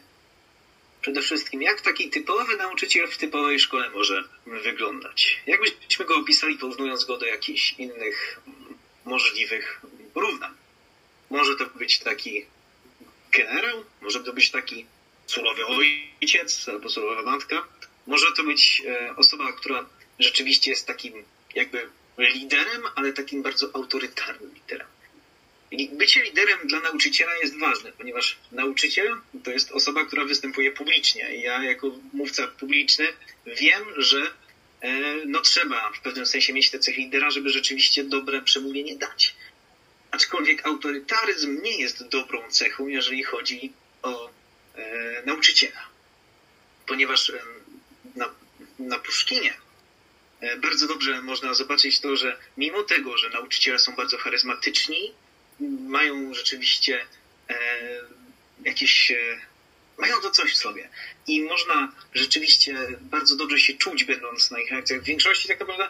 przede 1.04 1.22
wszystkim, 1.22 1.62
jak 1.62 1.82
taki 1.82 2.10
typowy 2.10 2.58
nauczyciel 2.58 3.08
w 3.08 3.18
typowej 3.18 3.60
szkole 3.60 3.90
może 3.90 4.24
wyglądać. 4.46 5.42
Jakbyśmy 5.48 6.06
go 6.06 6.16
opisali, 6.16 6.58
porównując 6.58 7.06
go 7.06 7.18
do 7.18 7.26
jakichś 7.26 7.72
innych 7.72 8.40
możliwych 9.06 9.82
równań. 10.16 10.52
Może 11.30 11.56
to 11.56 11.66
być 11.66 12.00
taki 12.00 12.46
generał, 13.32 13.86
może 14.02 14.24
to 14.24 14.34
być 14.34 14.52
taki 14.52 14.86
surowy 15.28 15.66
ojciec 15.66 16.70
albo 16.70 16.90
surowa 16.90 17.32
matka, 17.32 17.68
może 18.08 18.32
to 18.32 18.44
być 18.44 18.82
e, 18.88 19.16
osoba, 19.16 19.54
która 19.54 19.86
rzeczywiście 20.20 20.72
jest 20.72 20.88
takim 20.88 21.14
jakby 21.56 21.90
liderem, 22.18 22.84
ale 22.96 23.14
takim 23.14 23.44
bardzo 23.44 23.70
autorytarnym 23.74 24.54
liderem. 24.54 24.88
Bycie 25.92 26.24
liderem 26.24 26.68
dla 26.68 26.80
nauczyciela 26.80 27.36
jest 27.38 27.60
ważne, 27.60 27.92
ponieważ 27.92 28.38
nauczyciel 28.52 29.18
to 29.44 29.52
jest 29.52 29.72
osoba, 29.72 30.06
która 30.06 30.26
występuje 30.26 30.72
publicznie. 30.72 31.36
Ja 31.36 31.64
jako 31.64 31.92
mówca 32.14 32.48
publiczny 32.48 33.08
wiem, 33.46 33.84
że 33.98 34.32
e, 34.82 35.16
no 35.26 35.42
trzeba 35.42 35.92
w 35.92 36.02
pewnym 36.02 36.26
sensie 36.26 36.54
mieć 36.54 36.72
te 36.72 36.80
cechy 36.80 37.02
lidera, 37.02 37.32
żeby 37.32 37.50
rzeczywiście 37.50 38.04
dobre 38.04 38.42
przemówienie 38.42 38.96
dać. 38.96 39.36
Aczkolwiek 40.12 40.68
autorytaryzm 40.68 41.62
nie 41.62 41.82
jest 41.82 42.08
dobrą 42.08 42.50
cechą, 42.50 42.88
jeżeli 42.88 43.24
chodzi 43.24 43.74
o 44.02 44.30
e, 44.76 45.24
nauczyciela. 45.26 45.88
Ponieważ 46.86 47.32
na, 48.16 48.30
na 48.80 49.00
Puszkinie 49.00 49.54
E, 50.44 50.58
bardzo 50.58 50.88
dobrze 50.88 51.22
można 51.22 51.54
zobaczyć 51.54 52.00
to, 52.00 52.16
że 52.16 52.38
mimo 52.58 52.84
tego, 52.84 53.18
że 53.18 53.30
nauczyciele 53.30 53.80
są 53.80 53.96
bardzo 53.96 54.18
charyzmatyczni, 54.18 55.12
mają 55.88 56.34
rzeczywiście 56.34 57.06
e, 57.50 57.56
jakieś. 58.66 59.12
E, 59.12 59.42
mają 59.98 60.22
to 60.22 60.32
coś 60.32 60.54
w 60.54 60.58
sobie. 60.58 60.90
I 61.28 61.42
można 61.42 61.92
rzeczywiście 62.14 62.76
bardzo 63.02 63.36
dobrze 63.36 63.60
się 63.60 63.74
czuć, 63.74 64.04
będąc 64.04 64.52
na 64.52 64.60
ich 64.60 64.72
lekcjach. 64.72 65.02
W 65.02 65.06
większości 65.06 65.48
tak 65.48 65.60
naprawdę, 65.60 65.88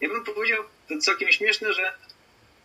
ja 0.00 0.08
bym 0.08 0.24
powiedział, 0.24 0.64
to 0.88 0.98
całkiem 0.98 1.32
śmieszne, 1.32 1.74
że 1.74 1.92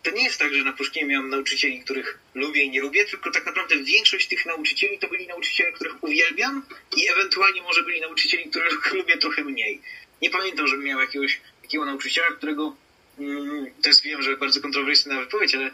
to 0.02 0.10
nie 0.10 0.24
jest 0.24 0.38
tak, 0.38 0.54
że 0.54 0.64
na 0.64 0.72
Puszkinie 0.72 1.06
miałem 1.06 1.30
nauczycieli, 1.30 1.80
których 1.80 2.18
lubię 2.34 2.62
i 2.62 2.70
nie 2.70 2.80
lubię, 2.80 3.04
tylko 3.04 3.30
tak 3.30 3.46
naprawdę 3.46 3.76
większość 3.76 4.28
tych 4.28 4.46
nauczycieli 4.46 4.98
to 4.98 5.08
byli 5.08 5.26
nauczyciele, 5.26 5.72
których 5.72 6.04
uwielbiam 6.04 6.62
i 6.96 7.08
ewentualnie 7.08 7.62
może 7.62 7.82
byli 7.82 8.00
nauczycieli, 8.00 8.50
których 8.50 8.92
lubię 8.98 9.18
trochę 9.18 9.44
mniej 9.44 9.82
nie 10.22 10.30
pamiętam, 10.30 10.66
żebym 10.66 10.84
miał 10.84 11.00
jakiegoś 11.00 11.40
takiego 11.62 11.84
nauczyciela, 11.84 12.26
którego 12.26 12.76
mm, 13.18 13.66
jest 13.86 14.02
wiem, 14.02 14.22
że 14.22 14.36
bardzo 14.36 14.60
kontrowersyjna 14.60 15.20
wypowiedź, 15.20 15.54
ale 15.54 15.70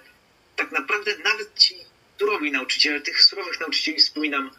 tak 0.57 0.73
naprawdę 0.73 1.19
nawet 1.25 1.59
ci 1.59 1.77
surowi 2.19 2.53
nauczyciele, 2.53 3.01
tych 3.01 3.23
surowych 3.23 3.61
nauczycieli 3.61 3.99
wspominam 3.99 4.51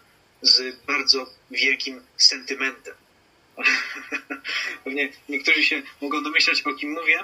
z 0.41 0.75
bardzo 0.86 1.34
wielkim 1.51 2.01
sentymentem. 2.17 2.95
Pewnie 4.84 5.10
niektórzy 5.29 5.63
się 5.63 5.82
mogą 6.01 6.23
domyślać, 6.23 6.62
o 6.62 6.73
kim 6.73 6.91
mówię, 6.91 7.19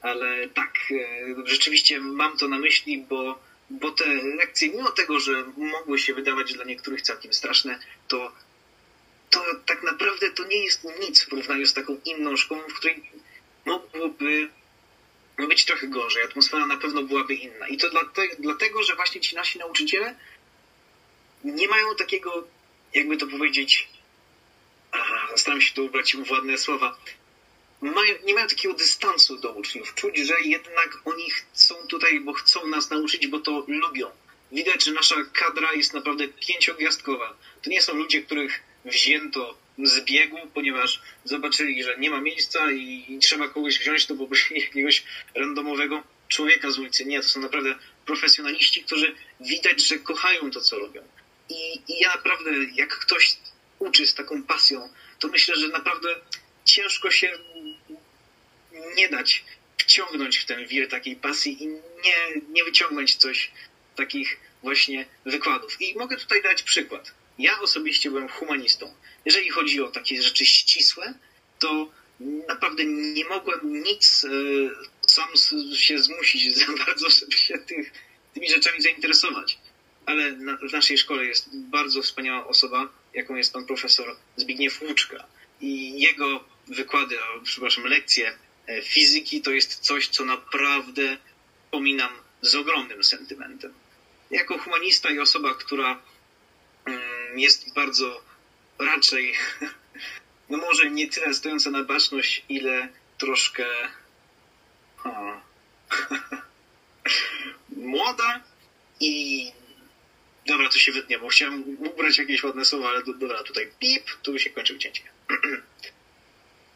ale 0.00 0.48
tak, 0.48 0.74
e, 0.90 1.46
rzeczywiście 1.46 2.00
mam 2.00 2.36
to 2.36 2.48
na 2.48 2.58
myśli, 2.58 2.98
bo, 3.08 3.38
bo 3.70 3.90
te 3.90 4.06
lekcje, 4.14 4.68
mimo 4.68 4.90
tego, 4.90 5.20
że 5.20 5.44
mogły 5.56 5.98
się 5.98 6.14
wydawać 6.14 6.54
dla 6.54 6.64
niektórych 6.64 7.02
całkiem 7.02 7.32
straszne, 7.32 7.78
to 8.08 8.32
to 9.30 9.40
tak 9.66 9.82
naprawdę 9.82 10.30
to 10.30 10.44
nie 10.46 10.64
jest 10.64 10.86
nic 11.00 11.22
w 11.22 11.28
porównaniu 11.28 11.66
z 11.66 11.74
taką 11.74 12.00
inną 12.04 12.36
szkołą, 12.36 12.60
w 12.68 12.74
której 12.74 13.02
mogłoby 13.64 14.48
być 15.46 15.64
trochę 15.64 15.86
gorzej. 15.86 16.22
Atmosfera 16.22 16.66
na 16.66 16.76
pewno 16.76 17.02
byłaby 17.02 17.34
inna. 17.34 17.68
I 17.68 17.76
to 17.76 17.86
dlatego, 18.38 18.82
że 18.82 18.96
właśnie 18.96 19.20
ci 19.20 19.36
nasi 19.36 19.58
nauczyciele 19.58 20.14
nie 21.44 21.68
mają 21.68 21.94
takiego, 21.94 22.48
jakby 22.94 23.16
to 23.16 23.26
powiedzieć, 23.26 23.88
staram 25.36 25.60
się 25.60 25.74
tu 25.74 25.84
ubrać 25.84 26.16
ładne 26.30 26.58
słowa, 26.58 26.98
mają, 27.80 28.14
nie 28.24 28.34
mają 28.34 28.46
takiego 28.46 28.74
dystansu 28.74 29.38
do 29.38 29.52
uczniów. 29.52 29.94
Czuć, 29.94 30.18
że 30.18 30.40
jednak 30.40 30.98
oni 31.04 31.30
są 31.52 31.74
tutaj, 31.74 32.20
bo 32.20 32.32
chcą 32.32 32.66
nas 32.66 32.90
nauczyć, 32.90 33.26
bo 33.26 33.40
to 33.40 33.64
lubią. 33.68 34.10
Widać, 34.52 34.84
że 34.84 34.92
nasza 34.92 35.14
kadra 35.32 35.72
jest 35.72 35.94
naprawdę 35.94 36.28
pięciogwiazdkowa. 36.28 37.36
To 37.62 37.70
nie 37.70 37.82
są 37.82 37.94
ludzie, 37.94 38.22
których 38.22 38.62
wzięto 38.84 39.58
z 39.84 40.04
biegu, 40.04 40.38
ponieważ 40.54 41.00
zobaczyli, 41.24 41.82
że 41.82 41.98
nie 41.98 42.10
ma 42.10 42.20
miejsca 42.20 42.72
i, 42.72 43.18
trzeba 43.22 43.48
kogoś 43.48 43.78
wziąć, 43.78 44.06
to 44.06 44.14
byłoby 44.14 44.36
jakiegoś 44.50 45.02
randomowego 45.34 46.02
człowieka 46.28 46.70
z 46.70 46.78
ulicy. 46.78 47.04
Nie, 47.04 47.20
to 47.20 47.28
są 47.28 47.40
naprawdę 47.40 47.74
profesjonaliści, 48.06 48.84
którzy 48.84 49.14
widać, 49.40 49.86
że 49.86 49.98
kochają 49.98 50.50
to, 50.50 50.60
co 50.60 50.78
robią. 50.78 51.02
I, 51.48 51.80
i 51.88 52.00
ja 52.00 52.08
naprawdę, 52.08 52.50
jak 52.74 52.98
ktoś 52.98 53.36
uczy 53.78 54.06
z 54.06 54.14
taką 54.14 54.42
pasją, 54.42 54.88
to 55.18 55.28
myślę, 55.28 55.56
że 55.56 55.68
naprawdę 55.68 56.14
ciężko 56.64 57.10
się 57.10 57.38
nie 58.96 59.08
dać 59.08 59.44
wciągnąć 59.78 60.38
w 60.38 60.44
ten 60.44 60.66
wir 60.66 60.88
takiej 60.88 61.16
pasji 61.16 61.62
i 61.62 61.66
nie, 61.66 62.42
nie 62.48 62.64
wyciągnąć 62.64 63.16
coś 63.16 63.50
takich 63.96 64.40
właśnie 64.62 65.06
wykładów. 65.24 65.80
I 65.80 65.94
mogę 65.98 66.16
tutaj 66.16 66.42
dać 66.42 66.62
przykład. 66.62 67.14
Ja 67.38 67.60
osobiście 67.60 68.10
byłem 68.10 68.28
humanistą. 68.28 68.94
Jeżeli 69.28 69.50
chodzi 69.50 69.80
o 69.80 69.88
takie 69.88 70.22
rzeczy 70.22 70.46
ścisłe, 70.46 71.14
to 71.58 71.92
naprawdę 72.48 72.84
nie 72.84 73.24
mogłem 73.24 73.82
nic 73.82 74.24
e, 74.24 74.28
sam 75.06 75.28
się 75.74 75.98
zmusić 75.98 76.54
za 76.56 76.66
bardzo, 76.86 77.10
żeby 77.10 77.32
się 77.32 77.58
tych, 77.58 77.92
tymi 78.34 78.50
rzeczami 78.50 78.80
zainteresować. 78.80 79.58
Ale 80.06 80.32
na, 80.32 80.56
w 80.56 80.72
naszej 80.72 80.98
szkole 80.98 81.24
jest 81.24 81.56
bardzo 81.56 82.02
wspaniała 82.02 82.46
osoba, 82.46 82.88
jaką 83.14 83.36
jest 83.36 83.52
pan 83.52 83.66
profesor 83.66 84.16
Zbigniew 84.36 84.82
Łuczka. 84.82 85.26
I 85.60 86.00
jego 86.00 86.44
wykłady, 86.66 87.18
przepraszam, 87.44 87.84
lekcje 87.84 88.38
e, 88.66 88.82
fizyki 88.82 89.42
to 89.42 89.50
jest 89.50 89.78
coś, 89.78 90.08
co 90.08 90.24
naprawdę 90.24 91.18
pominam 91.70 92.12
z 92.42 92.54
ogromnym 92.54 93.04
sentymentem. 93.04 93.74
Jako 94.30 94.58
humanista 94.58 95.10
i 95.10 95.18
osoba, 95.18 95.54
która 95.54 96.02
mm, 96.84 97.38
jest 97.38 97.74
bardzo 97.74 98.27
raczej, 98.78 99.34
no 100.50 100.58
może 100.58 100.90
nie 100.90 101.08
tyle 101.08 101.34
stojąca 101.34 101.70
na 101.70 101.84
baczność, 101.84 102.44
ile 102.48 102.88
troszkę 103.18 103.66
młoda 107.76 108.40
i 109.00 109.44
dobra, 110.46 110.68
to 110.68 110.78
się 110.78 110.92
wytnie, 110.92 111.18
bo 111.18 111.28
chciałem 111.28 111.64
ubrać 111.78 112.18
jakieś 112.18 112.42
ładne 112.42 112.64
słowa, 112.64 112.88
ale 112.88 113.02
dobra, 113.02 113.42
tutaj 113.42 113.70
pip, 113.78 114.04
tu 114.22 114.38
się 114.38 114.50
kończy 114.50 114.78
cięcie. 114.78 115.02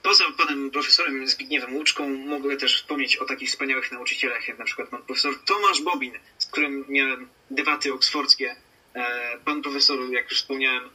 Poza 0.02 0.24
panem 0.38 0.70
profesorem 0.70 1.28
Zbigniewem 1.28 1.76
Łuczką 1.76 2.08
mogę 2.08 2.56
też 2.56 2.76
wspomnieć 2.76 3.16
o 3.16 3.24
takich 3.24 3.48
wspaniałych 3.48 3.92
nauczycielach, 3.92 4.48
jak 4.48 4.58
na 4.58 4.64
przykład 4.64 4.88
pan 4.88 5.02
profesor 5.02 5.44
Tomasz 5.44 5.82
Bobin, 5.82 6.18
z 6.38 6.46
którym 6.46 6.84
miałem 6.88 7.28
debaty 7.50 7.92
oksfordzkie. 7.92 8.56
E, 8.94 9.38
pan 9.44 9.62
profesor, 9.62 10.10
jak 10.10 10.30
już 10.30 10.38
wspomniałem, 10.38 10.90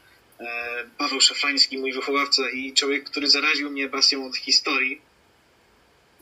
Paweł 0.97 1.21
Szafrański, 1.21 1.77
mój 1.77 1.93
wychowawca 1.93 2.49
i 2.49 2.73
człowiek, 2.73 3.09
który 3.09 3.27
zaraził 3.27 3.69
mnie 3.69 3.89
pasją 3.89 4.27
od 4.27 4.37
historii. 4.37 5.01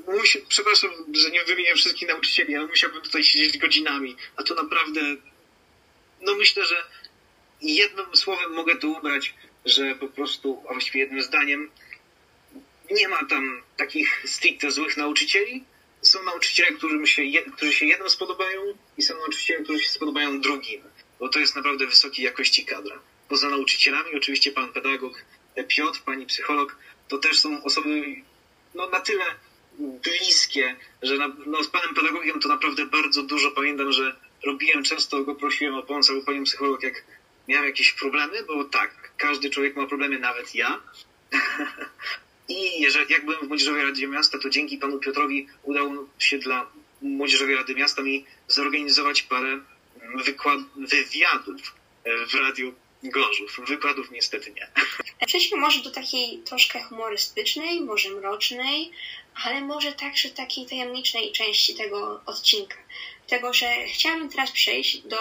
Musi, 0.08 0.40
przepraszam, 0.50 0.92
że 1.14 1.32
nie 1.32 1.44
wymienię 1.44 1.76
wszystkich 1.76 2.08
nauczycieli, 2.08 2.56
ale 2.56 2.68
musiałbym 2.68 3.02
tutaj 3.02 3.24
siedzieć 3.24 3.58
godzinami, 3.58 4.16
a 4.36 4.44
to 4.44 4.56
naprawdę, 4.56 5.02
no 6.22 6.36
myślę, 6.36 6.66
że 6.66 6.84
jednym 7.62 8.16
słowem 8.16 8.52
mogę 8.54 8.76
to 8.76 8.88
ubrać, 8.88 9.34
że 9.66 9.96
po 9.96 10.08
prostu, 10.08 10.64
a 10.70 10.74
właściwie 10.74 11.00
jednym 11.00 11.22
zdaniem, 11.22 11.72
nie 12.92 13.08
ma 13.08 13.26
tam 13.26 13.62
takich 13.78 14.24
stricte 14.26 14.72
złych 14.72 14.98
nauczycieli. 14.98 15.64
Są 16.02 16.24
nauczyciele, 16.24 16.72
którzy 16.72 17.08
się, 17.08 17.22
którzy 17.56 17.74
się 17.74 17.86
jednym 17.86 18.10
spodobają 18.10 18.62
i 18.98 19.02
są 19.02 19.18
nauczyciele, 19.18 19.64
którzy 19.64 19.84
się 19.84 19.90
spodobają 19.90 20.42
drugim, 20.42 20.82
bo 21.20 21.30
to 21.30 21.40
jest 21.40 21.56
naprawdę 21.56 21.88
wysokiej 21.88 22.26
jakości 22.26 22.66
kadra. 22.66 23.00
Poza 23.30 23.50
nauczycielami, 23.50 24.16
oczywiście 24.16 24.52
pan 24.52 24.74
pedagog 24.74 25.26
Piotr, 25.68 26.02
pani 26.06 26.26
psycholog, 26.26 26.78
to 27.08 27.18
też 27.18 27.40
są 27.40 27.64
osoby 27.64 28.16
no, 28.76 28.90
na 28.90 29.00
tyle 29.00 29.26
bliskie, 29.80 30.76
że 31.02 31.18
na, 31.18 31.28
no, 31.46 31.64
z 31.64 31.68
panem 31.68 31.96
pedagogiem 31.96 32.40
to 32.40 32.48
naprawdę 32.48 32.86
bardzo 32.86 33.24
dużo 33.24 33.52
pamiętam, 33.52 33.92
że 33.92 34.16
robiłem 34.46 34.84
często, 34.84 35.24
go 35.24 35.36
prosiłem 35.36 35.76
o 35.76 35.84
pomoc 35.84 36.10
albo 36.10 36.22
panią 36.22 36.44
psycholog, 36.44 36.84
jak 36.84 37.04
miałem 37.48 37.66
jakieś 37.66 37.92
problemy, 37.92 38.44
bo 38.44 38.64
tak, 38.64 39.12
każdy 39.18 39.50
człowiek 39.50 39.76
ma 39.76 39.88
problemy, 39.88 40.20
nawet 40.20 40.56
ja. 40.56 40.82
I 42.50 42.82
jeżeli, 42.82 43.14
jak 43.14 43.26
byłem 43.26 43.46
w 43.46 43.48
Młodzieżowej 43.48 43.84
Radzie 43.84 44.08
Miasta, 44.08 44.40
to 44.40 44.50
dzięki 44.50 44.78
panu 44.78 45.00
Piotrowi 45.00 45.48
udało 45.64 46.10
się 46.20 46.38
dla 46.38 46.72
Młodzieżowej 47.02 47.56
Rady 47.56 47.76
Miasta 47.76 48.02
mi 48.02 48.26
zorganizować 48.48 49.22
parę 49.22 49.60
wykład, 50.26 50.60
wywiadów 50.76 51.62
w 52.30 52.34
Radiu 52.34 52.74
Gorzów. 53.10 53.60
Wykładów 53.68 54.12
niestety 54.12 54.52
nie. 54.52 54.72
Przejdźmy 55.28 55.58
może 55.58 55.82
do 55.82 55.92
takiej 55.92 56.40
troszkę 56.40 56.84
humorystycznej, 56.84 57.82
może 57.82 58.10
mrocznej, 58.10 58.92
ale 59.46 59.62
może 59.62 59.94
także 59.94 60.30
takiej 60.30 60.66
tajemniczej 60.66 61.32
części 61.32 61.76
tego 61.76 62.22
odcinka. 62.26 62.78
Tego, 63.28 63.54
że 63.54 63.86
chciałabym 63.88 64.30
teraz 64.30 64.52
przejść 64.52 64.98
do 64.98 65.18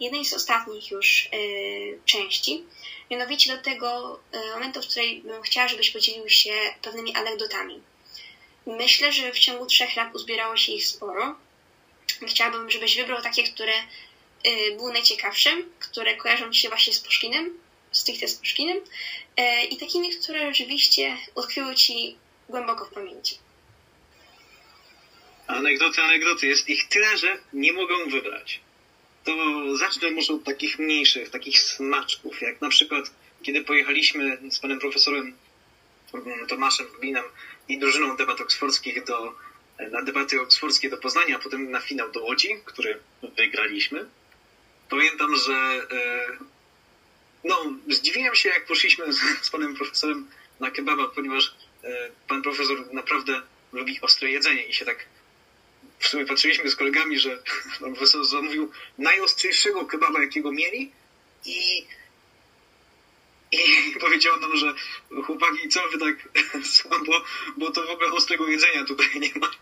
jednej 0.00 0.24
z 0.24 0.32
ostatnich 0.32 0.90
już 0.90 1.28
yy, 1.32 1.98
części, 2.04 2.64
mianowicie 3.10 3.56
do 3.56 3.62
tego 3.62 4.20
e, 4.32 4.54
momentu, 4.54 4.82
w 4.82 4.86
którym 4.86 5.22
bym 5.22 5.42
chciała, 5.42 5.68
żebyś 5.68 5.90
podzielił 5.90 6.28
się 6.28 6.54
pewnymi 6.82 7.14
anegdotami. 7.14 7.82
Myślę, 8.66 9.12
że 9.12 9.32
w 9.32 9.38
ciągu 9.38 9.66
trzech 9.66 9.96
lat 9.96 10.14
uzbierało 10.14 10.56
się 10.56 10.72
ich 10.72 10.86
sporo. 10.86 11.36
Chciałabym, 12.26 12.70
żebyś 12.70 12.96
wybrał 12.96 13.22
takie, 13.22 13.44
które 13.44 13.72
e, 14.44 14.76
były 14.76 14.92
najciekawsze, 14.92 15.50
które 15.78 16.16
kojarzą 16.16 16.52
się 16.52 16.68
właśnie 16.68 16.92
z 16.92 17.00
Puszkinem, 17.00 17.58
stricte 17.92 18.28
z 18.28 18.34
Puszkinem 18.34 18.80
e, 19.36 19.64
i 19.64 19.76
takimi, 19.76 20.10
które 20.10 20.54
rzeczywiście 20.54 21.16
utkwiły 21.34 21.74
ci 21.74 22.16
głęboko 22.48 22.84
w 22.84 22.90
pamięci. 22.90 23.38
Anegdoty, 25.46 26.02
anegdoty. 26.02 26.46
Jest 26.46 26.68
ich 26.68 26.88
tyle, 26.88 27.18
że 27.18 27.38
nie 27.52 27.72
mogę 27.72 27.94
wybrać 28.06 28.60
to 29.24 29.32
zacznę 29.76 30.10
może 30.10 30.32
od 30.32 30.44
takich 30.44 30.78
mniejszych, 30.78 31.30
takich 31.30 31.60
smaczków, 31.60 32.40
jak 32.40 32.60
na 32.60 32.68
przykład 32.68 33.10
kiedy 33.42 33.64
pojechaliśmy 33.64 34.38
z 34.50 34.58
panem 34.58 34.78
profesorem 34.78 35.36
mm, 36.14 36.46
Tomaszem 36.46 36.86
Rubinem 36.94 37.24
i 37.68 37.78
drużyną 37.78 38.16
debat 38.16 38.40
oksfordzkich 38.40 39.04
do, 39.04 39.34
na 39.90 40.02
debaty 40.02 40.40
oksfordzkie 40.40 40.90
do 40.90 40.96
Poznania, 40.96 41.36
a 41.36 41.38
potem 41.38 41.70
na 41.70 41.80
finał 41.80 42.12
do 42.12 42.22
Łodzi, 42.22 42.48
który 42.64 42.98
wygraliśmy. 43.36 44.06
Pamiętam, 44.90 45.36
że 45.36 45.52
e, 45.90 46.26
no, 47.44 47.72
zdziwiłem 47.88 48.34
się, 48.34 48.48
jak 48.48 48.66
poszliśmy 48.66 49.12
z, 49.12 49.18
z 49.42 49.50
panem 49.50 49.74
profesorem 49.74 50.28
na 50.60 50.70
kebaba, 50.70 51.08
ponieważ 51.08 51.54
e, 51.84 52.10
pan 52.28 52.42
profesor 52.42 52.94
naprawdę 52.94 53.42
lubi 53.72 54.00
ostre 54.00 54.30
jedzenie 54.30 54.66
i 54.66 54.74
się 54.74 54.84
tak 54.84 55.06
w 55.98 56.08
sumie 56.08 56.26
patrzyliśmy 56.26 56.70
z 56.70 56.76
kolegami, 56.76 57.18
że 57.18 57.42
pan 57.80 57.94
profesor 57.94 58.24
zamówił 58.24 58.70
najostrzejszego 58.98 59.84
kebaba, 59.86 60.22
jakiego 60.22 60.52
mieli 60.52 60.92
i, 61.44 61.86
i 63.52 63.58
powiedział 64.00 64.40
nam, 64.40 64.56
że 64.56 64.74
chłopaki, 65.22 65.68
co 65.68 65.88
wy 65.88 65.98
tak 65.98 66.28
słabo, 66.74 67.24
bo 67.56 67.70
to 67.70 67.86
w 67.86 67.90
ogóle 67.90 68.12
ostrego 68.12 68.48
jedzenia 68.48 68.84
tutaj 68.84 69.06
nie 69.20 69.30
ma. 69.40 69.50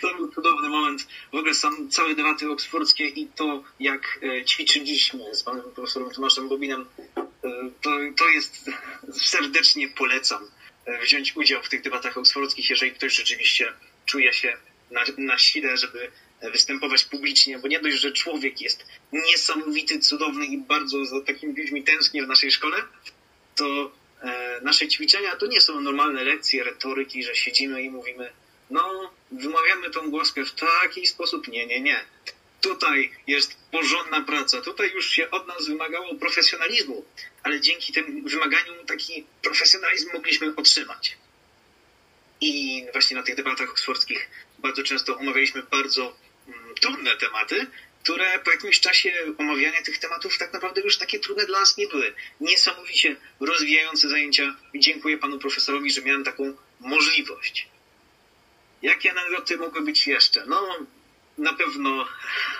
To 0.00 0.14
był 0.14 0.32
cudowny 0.32 0.68
moment. 0.68 1.06
W 1.32 1.34
ogóle 1.34 1.54
sam 1.54 1.90
całe 1.90 2.14
debaty 2.14 2.50
oksfordzkie 2.50 3.08
i 3.08 3.26
to, 3.26 3.64
jak 3.80 4.18
e, 4.22 4.44
ćwiczyliśmy 4.44 5.34
z 5.34 5.42
panem 5.42 5.62
profesorem 5.74 6.10
Tomaszem 6.10 6.48
Bobinem, 6.48 6.86
e, 7.16 7.22
to, 7.82 7.90
to 8.16 8.28
jest, 8.28 8.70
serdecznie 9.12 9.88
polecam 9.88 10.42
e, 10.86 11.02
wziąć 11.02 11.36
udział 11.36 11.62
w 11.62 11.68
tych 11.68 11.82
debatach 11.82 12.18
oksfordzkich, 12.18 12.70
jeżeli 12.70 12.92
ktoś 12.92 13.14
rzeczywiście 13.14 13.72
czuje 14.06 14.32
się 14.32 14.56
na, 14.90 15.00
na 15.18 15.38
sile, 15.38 15.76
żeby 15.76 16.10
występować 16.42 17.04
publicznie, 17.04 17.58
bo 17.58 17.68
nie 17.68 17.80
dość, 17.80 17.96
że 17.96 18.12
człowiek 18.12 18.60
jest 18.60 18.86
niesamowity, 19.12 19.98
cudowny 19.98 20.46
i 20.46 20.58
bardzo 20.58 21.04
za 21.04 21.20
takimi 21.20 21.54
ludźmi 21.56 21.84
tęsknię 21.84 22.24
w 22.24 22.28
naszej 22.28 22.50
szkole, 22.50 22.76
to 23.54 23.92
e, 24.22 24.60
nasze 24.62 24.88
ćwiczenia 24.88 25.36
to 25.36 25.46
nie 25.46 25.60
są 25.60 25.80
normalne 25.80 26.24
lekcje 26.24 26.64
retoryki, 26.64 27.24
że 27.24 27.34
siedzimy 27.34 27.82
i 27.82 27.90
mówimy, 27.90 28.32
no, 28.70 29.12
wymawiamy 29.32 29.90
tą 29.90 30.10
głoskę 30.10 30.44
w 30.44 30.52
taki 30.52 31.06
sposób. 31.06 31.48
Nie, 31.48 31.66
nie, 31.66 31.80
nie. 31.80 32.04
Tutaj 32.60 33.12
jest 33.26 33.56
porządna 33.70 34.20
praca. 34.20 34.60
Tutaj 34.60 34.90
już 34.90 35.10
się 35.10 35.30
od 35.30 35.48
nas 35.48 35.66
wymagało 35.66 36.14
profesjonalizmu, 36.14 37.04
ale 37.42 37.60
dzięki 37.60 37.92
tym 37.92 38.28
wymaganiom 38.28 38.86
taki 38.86 39.24
profesjonalizm 39.42 40.12
mogliśmy 40.12 40.56
otrzymać. 40.56 41.16
I 42.40 42.84
właśnie 42.92 43.16
na 43.16 43.22
tych 43.22 43.34
debatach 43.36 43.70
oksfordzkich 43.70 44.30
bardzo 44.58 44.82
często 44.82 45.18
omawialiśmy 45.18 45.62
bardzo 45.62 46.16
trudne 46.80 47.16
tematy, 47.16 47.66
które 48.02 48.38
po 48.38 48.50
jakimś 48.50 48.80
czasie 48.80 49.12
omawiania 49.38 49.82
tych 49.82 49.98
tematów 49.98 50.38
tak 50.38 50.52
naprawdę 50.52 50.80
już 50.80 50.98
takie 50.98 51.18
trudne 51.18 51.46
dla 51.46 51.60
nas 51.60 51.76
nie 51.76 51.86
były. 51.86 52.14
Niesamowicie 52.40 53.16
rozwijające 53.40 54.08
zajęcia. 54.08 54.56
Dziękuję 54.74 55.18
panu 55.18 55.38
profesorowi, 55.38 55.90
że 55.90 56.02
miałem 56.02 56.24
taką 56.24 56.56
możliwość. 56.80 57.68
Jakie 58.82 59.10
anegdoty 59.10 59.56
mogły 59.56 59.82
być 59.82 60.06
jeszcze? 60.06 60.46
No, 60.46 60.86
na 61.38 61.52
pewno 61.52 62.08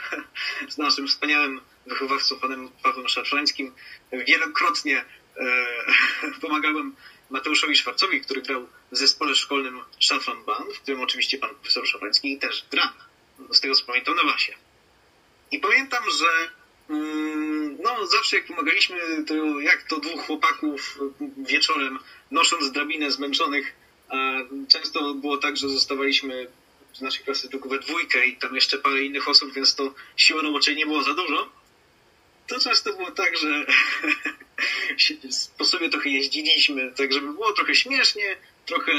z 0.68 0.78
naszym 0.78 1.08
wspaniałym 1.08 1.60
wychowawcą, 1.86 2.40
panem 2.40 2.70
Pawłem 2.82 3.08
Szafrańskim, 3.08 3.72
wielokrotnie 4.12 5.04
e, 5.36 5.66
pomagałem 6.42 6.96
Mateuszowi 7.30 7.76
Szwarcowi, 7.76 8.20
który 8.20 8.42
grał 8.42 8.68
w 8.92 8.96
zespole 8.96 9.34
szkolnym 9.34 9.80
Szafran 9.98 10.44
Band, 10.44 10.72
w 10.74 10.80
którym 10.80 11.00
oczywiście 11.00 11.38
pan 11.38 11.50
profesor 11.50 11.86
Szafański 11.86 12.38
też 12.38 12.64
gra, 12.70 12.92
z 13.52 13.60
tego 13.60 13.74
co 13.74 13.84
pamiętam, 13.84 14.16
na 14.16 14.24
basie. 14.24 14.54
I 15.50 15.58
pamiętam, 15.58 16.02
że 16.18 16.48
mm, 16.90 17.78
no, 17.82 18.06
zawsze 18.06 18.36
jak 18.36 18.46
pomagaliśmy, 18.46 19.24
to 19.26 19.60
jak 19.60 19.82
to 19.82 20.00
dwóch 20.00 20.26
chłopaków 20.26 20.98
wieczorem, 21.36 21.98
nosząc 22.30 22.72
drabinę 22.72 23.10
zmęczonych, 23.10 23.74
a 24.08 24.16
często 24.68 25.14
było 25.14 25.38
tak, 25.38 25.56
że 25.56 25.68
zostawaliśmy 25.68 26.46
z 26.92 27.00
naszej 27.00 27.24
klasy 27.24 27.48
tylko 27.48 27.68
we 27.68 27.78
dwójkę 27.78 28.26
i 28.26 28.36
tam 28.36 28.54
jeszcze 28.54 28.78
parę 28.78 29.04
innych 29.04 29.28
osób, 29.28 29.52
więc 29.52 29.74
to 29.74 29.94
siły 30.16 30.42
roboczej 30.42 30.76
nie 30.76 30.86
było 30.86 31.02
za 31.02 31.14
dużo. 31.14 31.52
To 32.46 32.60
często 32.60 32.92
było 32.92 33.10
tak, 33.10 33.36
że 33.36 33.66
po 35.58 35.64
sobie 35.64 35.88
trochę 35.88 36.10
jeździliśmy, 36.10 36.92
tak 36.96 37.12
żeby 37.12 37.32
było 37.32 37.52
trochę 37.52 37.74
śmiesznie, 37.74 38.36
trochę 38.66 38.92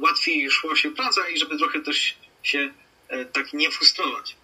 łatwiej 0.00 0.50
szło 0.50 0.76
się 0.76 0.90
praca 0.90 1.28
i 1.28 1.38
żeby 1.38 1.58
trochę 1.58 1.80
też 1.80 2.16
się 2.42 2.72
tak 3.32 3.52
nie 3.52 3.70
frustrować. 3.70 4.36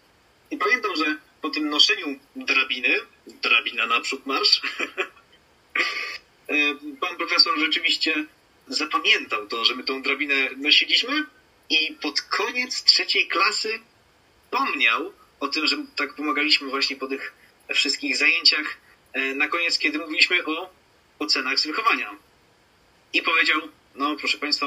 I 0.51 0.57
pamiętam, 0.57 0.97
że 0.97 1.17
po 1.43 1.51
tym 1.51 1.71
noszeniu 1.71 2.19
drabiny, 2.37 3.01
drabina 3.27 3.87
naprzód 3.87 4.27
marsz, 4.27 4.61
e, 6.49 6.55
pan 7.01 7.17
profesor 7.17 7.59
rzeczywiście 7.59 8.25
zapamiętał 8.69 9.47
to, 9.47 9.65
że 9.65 9.75
my 9.75 9.85
tą 9.85 10.03
drabinę 10.03 10.51
nosiliśmy 10.57 11.25
i 11.71 11.95
pod 12.03 12.21
koniec 12.21 12.85
trzeciej 12.85 13.29
klasy 13.29 13.79
pomniał 14.51 15.13
o 15.41 15.49
tym, 15.49 15.67
że 15.67 15.77
tak 15.97 16.15
pomagaliśmy 16.15 16.69
właśnie 16.69 16.97
po 16.97 17.07
tych 17.07 17.33
wszystkich 17.75 18.17
zajęciach 18.17 18.77
e, 19.13 19.35
na 19.35 19.49
koniec, 19.49 19.79
kiedy 19.79 19.99
mówiliśmy 19.99 20.47
o 20.47 20.71
ocenach 21.19 21.59
z 21.59 21.67
wychowania. 21.67 22.17
I 23.13 23.23
powiedział, 23.23 23.61
no 23.95 24.17
proszę 24.17 24.39
Państwa, 24.39 24.67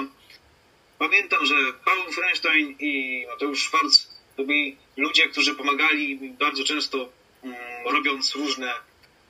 pamiętam, 1.00 1.46
że 1.46 1.56
Paweł 1.86 2.12
Frenstein 2.12 2.76
i 2.80 3.26
Mateusz 3.30 3.64
Schwarz 3.64 4.08
to 4.38 4.44
byli 4.44 4.78
ludzie, 4.98 5.30
którzy 5.30 5.56
pomagali 5.56 6.20
bardzo 6.40 6.64
często 6.64 7.10
um, 7.42 7.54
robiąc 7.86 8.36
różne 8.36 8.74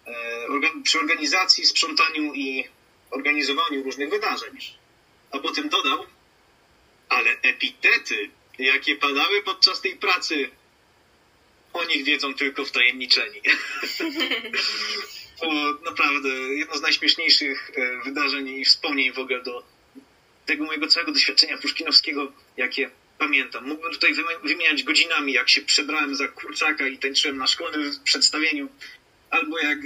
e, 0.06 0.82
przy 0.84 1.00
organizacji, 1.00 1.66
sprzątaniu 1.66 2.34
i 2.34 2.64
organizowaniu 3.12 3.84
różnych 3.84 4.10
wydarzeń. 4.10 4.58
A 5.32 5.40
potem 5.40 5.70
dodał, 5.70 6.06
ale 7.10 7.32
epitety, 7.42 8.30
jakie 8.60 8.96
padały 8.96 9.44
podczas 9.44 9.82
tej 9.82 9.96
pracy, 9.96 10.50
o 11.74 11.86
nich 11.86 12.04
wiedzą 12.06 12.34
tylko 12.34 12.66
wtajemniczeni. 12.66 13.42
to 15.42 15.48
naprawdę 15.86 16.30
jedno 16.30 16.78
z 16.78 16.82
najśmieszniejszych 16.82 17.72
e, 17.76 18.04
wydarzeń 18.04 18.50
i 18.50 18.66
wspomnień 18.66 19.14
w 19.14 19.20
ogóle 19.20 19.44
do 19.44 19.64
tego 20.50 20.66
mojego 20.66 20.88
całego 20.88 21.12
doświadczenia 21.12 21.58
puszkinowskiego, 21.58 22.32
jakie 22.58 22.90
pamiętam. 23.18 23.68
Mógłbym 23.68 23.92
tutaj 23.92 24.14
wymieniać 24.44 24.84
godzinami, 24.84 25.34
jak 25.34 25.50
się 25.50 25.62
przebrałem 25.62 26.16
za 26.16 26.28
kurczaka 26.28 26.88
i 26.88 26.98
tańczyłem 26.98 27.38
na 27.38 27.48
szkolnym 27.48 27.92
przedstawieniu, 28.04 28.70
albo 29.30 29.60
jak 29.60 29.80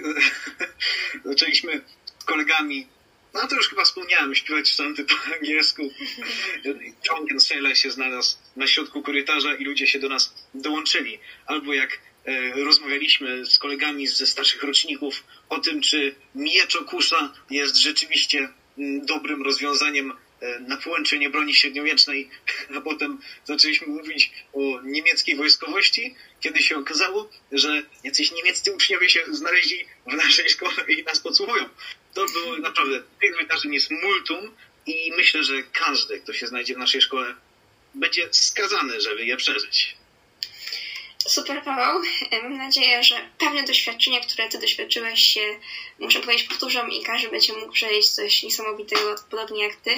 zaczęliśmy 1.26 1.82
z 2.19 2.23
kolegami 2.23 2.88
no 3.34 3.47
to 3.47 3.56
już 3.56 3.69
chyba 3.69 3.84
wspomniałem, 3.84 4.36
śpiewać 4.36 4.69
sztanty 4.69 5.06
po 5.06 5.36
angielsku. 5.36 5.82
Drunken 7.06 7.39
Sailor 7.39 7.78
się 7.78 7.91
znalazł 7.91 8.38
na 8.56 8.67
środku 8.67 9.02
korytarza 9.02 9.56
i 9.56 9.63
ludzie 9.63 9.88
się 9.88 9.99
do 9.99 10.10
nas 10.10 10.36
dołączyli. 10.54 11.19
Albo 11.45 11.73
jak 11.73 11.99
e, 12.26 12.63
rozmawialiśmy 12.63 13.45
z 13.45 13.60
kolegami 13.60 14.08
ze 14.08 14.28
starszych 14.28 14.63
roczników 14.63 15.23
o 15.49 15.60
tym, 15.60 15.82
czy 15.82 16.15
miecz 16.36 16.76
okusza 16.76 17.34
jest 17.49 17.76
rzeczywiście 17.76 18.49
mm, 18.78 19.06
dobrym 19.06 19.43
rozwiązaniem 19.43 20.13
na 20.60 20.77
połączenie 20.77 21.29
broni 21.29 21.53
średniowiecznej, 21.53 22.29
a 22.77 22.82
potem 22.82 23.21
zaczęliśmy 23.45 23.88
mówić 23.88 24.32
o 24.53 24.82
niemieckiej 24.84 25.36
wojskowości, 25.36 26.15
kiedy 26.39 26.63
się 26.63 26.77
okazało, 26.77 27.29
że 27.51 27.84
jacyś 28.03 28.32
niemieccy 28.32 28.73
uczniowie 28.73 29.10
się 29.10 29.23
znaleźli 29.32 29.86
w 30.08 30.13
naszej 30.13 30.49
szkole 30.49 30.75
i 30.88 31.03
nas 31.03 31.19
podsłuchują 31.19 31.69
to 32.13 32.25
było 32.25 32.58
naprawdę, 32.58 33.03
tych 33.21 33.38
wydarzeń 33.38 33.73
jest 33.73 33.91
multum 33.91 34.56
i 34.86 35.12
myślę, 35.17 35.43
że 35.43 35.63
każdy, 35.63 36.19
kto 36.19 36.34
się 36.34 36.47
znajdzie 36.47 36.75
w 36.75 36.77
naszej 36.77 37.01
szkole, 37.01 37.36
będzie 37.93 38.27
skazany, 38.32 39.01
żeby 39.01 39.25
je 39.25 39.38
przeżyć. 39.38 39.97
Super, 41.27 41.63
Paweł. 41.63 42.01
Mam 42.43 42.57
nadzieję, 42.57 43.03
że 43.03 43.29
pewne 43.38 43.63
doświadczenia, 43.63 44.19
które 44.19 44.49
ty 44.49 44.59
doświadczyłeś 44.59 45.19
się, 45.19 45.59
muszę 45.99 46.19
powiedzieć, 46.19 46.47
powtórzą 46.47 46.88
i 46.88 47.03
każdy 47.03 47.29
będzie 47.29 47.53
mógł 47.53 47.71
przejść 47.71 48.09
coś 48.09 48.43
niesamowitego, 48.43 49.15
podobnie 49.31 49.63
jak 49.63 49.75
ty. 49.75 49.91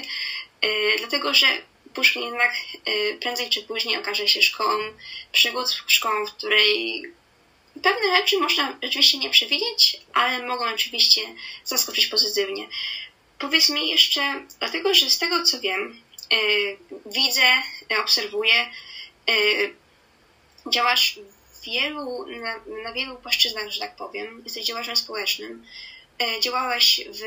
Yy, 0.61 0.95
dlatego, 0.97 1.33
że 1.33 1.47
Puszkin 1.93 2.21
jednak 2.21 2.53
yy, 2.85 3.17
prędzej 3.21 3.49
czy 3.49 3.63
później 3.63 3.97
okaże 3.97 4.27
się 4.27 4.41
szkołą 4.41 4.79
przygód, 5.31 5.83
szkołą, 5.87 6.25
w 6.25 6.31
której 6.31 7.03
Pewne 7.83 8.17
rzeczy 8.17 8.37
można 8.39 8.77
oczywiście 8.83 9.17
nie 9.17 9.29
przewidzieć, 9.29 9.97
ale 10.13 10.45
mogą 10.45 10.65
oczywiście 10.73 11.21
zaskoczyć 11.63 12.07
pozytywnie. 12.07 12.67
Powiedz 13.39 13.69
mi 13.69 13.89
jeszcze, 13.89 14.45
dlatego 14.59 14.93
że 14.93 15.09
z 15.09 15.19
tego 15.19 15.43
co 15.43 15.59
wiem, 15.59 16.01
widzę, 17.05 17.53
obserwuję, 17.99 18.71
działasz 20.69 21.19
wielu, 21.65 22.25
na, 22.27 22.81
na, 22.83 22.93
wielu 22.93 23.15
płaszczyznach, 23.15 23.69
że 23.69 23.79
tak 23.79 23.95
powiem. 23.95 24.41
Jesteś 24.43 24.65
działaczem 24.65 24.95
społecznym. 24.95 25.65
Yy, 26.19 26.41
działałeś 26.41 27.01
w, 27.09 27.19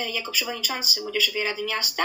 yy, 0.00 0.10
jako 0.10 0.32
przewodniczący 0.32 1.00
Młodzieżowej 1.00 1.44
Rady 1.44 1.62
Miasta, 1.62 2.02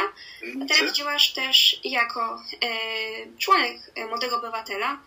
a 0.64 0.66
teraz 0.66 0.96
działasz 0.96 1.34
też 1.34 1.80
jako 1.84 2.44
yy, 2.62 3.38
członek 3.38 3.78
Młodego 4.10 4.38
Obywatela. 4.38 5.00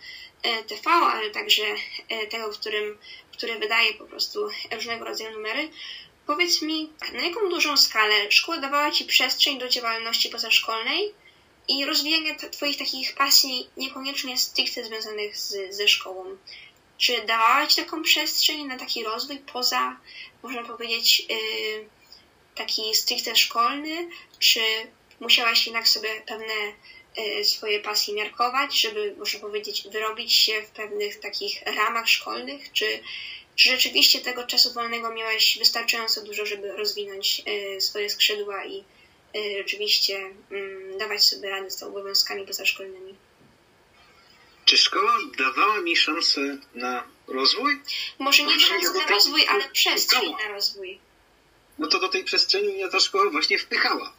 E, 0.43 0.65
TV, 0.65 0.91
ale 0.91 1.31
także 1.31 1.63
e, 2.09 2.27
tego, 2.27 2.53
w 2.53 2.59
którym, 2.59 2.99
który 3.33 3.59
wydaje 3.59 3.95
po 3.95 4.05
prostu 4.05 4.49
różnego 4.73 5.05
rodzaju 5.05 5.31
numery. 5.31 5.71
Powiedz 6.27 6.63
mi, 6.63 6.91
na 7.13 7.21
jaką 7.21 7.49
dużą 7.49 7.77
skalę 7.77 8.31
szkoła 8.31 8.59
dawała 8.59 8.91
Ci 8.91 9.05
przestrzeń 9.05 9.59
do 9.59 9.69
działalności 9.69 10.29
pozaszkolnej 10.29 11.15
i 11.69 11.85
rozwijania 11.85 12.35
Twoich 12.35 12.79
takich 12.79 13.15
pasji 13.15 13.69
niekoniecznie 13.77 14.39
stricte 14.39 14.85
związanych 14.85 15.37
z, 15.37 15.75
ze 15.77 15.89
szkołą? 15.89 16.25
Czy 16.99 17.23
dawała 17.27 17.67
Ci 17.67 17.77
taką 17.77 18.03
przestrzeń 18.03 18.67
na 18.67 18.79
taki 18.79 19.05
rozwój 19.05 19.39
poza, 19.39 19.97
można 20.43 20.65
powiedzieć, 20.65 21.21
yy, 21.21 21.89
taki 22.55 22.95
stricte 22.95 23.37
szkolny, 23.37 24.09
czy 24.39 24.61
musiałaś 25.21 25.67
jednak 25.67 25.89
sobie 25.89 26.23
pewne 26.27 26.55
Y, 27.19 27.45
swoje 27.45 27.81
pasje 27.81 28.15
miarkować, 28.15 28.81
żeby, 28.81 29.15
można 29.19 29.41
powiedzieć, 29.41 29.89
wyrobić 29.93 30.33
się 30.33 30.63
w 30.63 30.71
pewnych 30.71 31.21
takich 31.21 31.63
ramach 31.63 32.09
szkolnych, 32.09 32.73
czy, 32.73 33.01
czy 33.57 33.71
rzeczywiście 33.71 34.21
tego 34.21 34.47
czasu 34.47 34.73
wolnego 34.73 35.15
miałeś 35.15 35.59
wystarczająco 35.59 36.23
dużo, 36.23 36.47
żeby 36.47 36.73
rozwinąć 36.73 37.43
y, 37.77 37.81
swoje 37.81 38.11
skrzydła 38.11 38.65
i 38.65 38.85
rzeczywiście 39.59 40.17
mm, 40.51 40.99
dawać 40.99 41.23
sobie 41.23 41.51
radę 41.51 41.71
z 41.71 41.83
obowiązkami 41.83 42.47
pozaszkolnymi? 42.47 43.15
Czy 44.65 44.77
szkoła 44.77 45.19
dawała 45.39 45.81
mi 45.81 45.97
szansę 45.97 46.59
na 46.75 47.05
rozwój? 47.27 47.81
Może 48.19 48.43
nie 48.43 48.61
szansę 48.61 48.93
na 48.93 49.07
rozwój, 49.07 49.47
ale 49.47 49.69
przestrzeń 49.69 50.33
na 50.47 50.49
rozwój. 50.49 50.99
No 51.79 51.87
to 51.87 52.01
do 52.01 52.09
tej 52.09 52.25
przestrzeni 52.25 52.73
mnie 52.73 52.89
ta 52.89 53.01
szkoła 53.01 53.31
właśnie 53.31 53.59
wpychała 53.59 54.13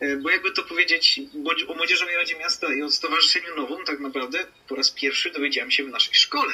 E, 0.00 0.16
bo 0.16 0.30
jakby 0.30 0.52
to 0.52 0.62
powiedzieć, 0.62 1.20
o 1.68 1.74
Młodzieżowej 1.74 2.16
Radzie 2.16 2.38
Miasta 2.38 2.74
i 2.74 2.82
o 2.82 2.90
Stowarzyszeniu 2.90 3.56
Nową 3.56 3.84
tak 3.84 4.00
naprawdę 4.00 4.46
po 4.68 4.74
raz 4.74 4.90
pierwszy 4.90 5.30
dowiedziałem 5.30 5.70
się 5.70 5.84
w 5.84 5.88
naszej 5.88 6.14
szkole. 6.14 6.52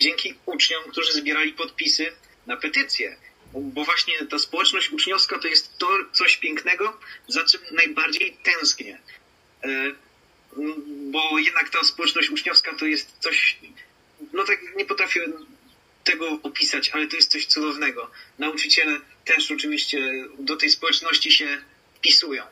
Dzięki 0.00 0.34
uczniom, 0.46 0.82
którzy 0.90 1.12
zbierali 1.12 1.52
podpisy 1.52 2.12
na 2.46 2.56
petycję. 2.56 3.16
Bo 3.54 3.84
właśnie 3.84 4.26
ta 4.26 4.38
społeczność 4.38 4.90
uczniowska 4.90 5.38
to 5.38 5.48
jest 5.48 5.78
to 5.78 5.88
coś 6.12 6.36
pięknego, 6.36 7.00
za 7.28 7.44
czym 7.44 7.60
najbardziej 7.72 8.36
tęsknię. 8.42 8.98
E, 9.64 9.92
bo 10.86 11.38
jednak 11.38 11.70
ta 11.70 11.84
społeczność 11.84 12.30
uczniowska 12.30 12.74
to 12.74 12.86
jest 12.86 13.16
coś, 13.20 13.58
no 14.32 14.44
tak 14.44 14.58
nie 14.76 14.84
potrafię 14.84 15.26
tego 16.04 16.38
opisać, 16.42 16.90
ale 16.90 17.06
to 17.06 17.16
jest 17.16 17.30
coś 17.30 17.46
cudownego. 17.46 18.10
Nauczyciele 18.38 19.00
też 19.24 19.50
oczywiście 19.50 20.12
do 20.38 20.56
tej 20.56 20.70
społeczności 20.70 21.32
się 21.32 21.58
wpisują 21.94 22.42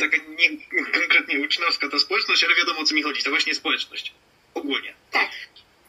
taka 0.00 0.16
nie 0.16 0.48
konkretnie 0.92 1.40
uczniowska 1.40 1.88
ta 1.88 1.98
społeczność, 1.98 2.44
ale 2.44 2.54
wiadomo 2.54 2.80
o 2.80 2.84
co 2.84 2.94
mi 2.94 3.02
chodzi, 3.02 3.22
to 3.22 3.30
właśnie 3.30 3.54
społeczność. 3.54 4.12
Ogólnie. 4.54 4.94
Tak. 5.10 5.30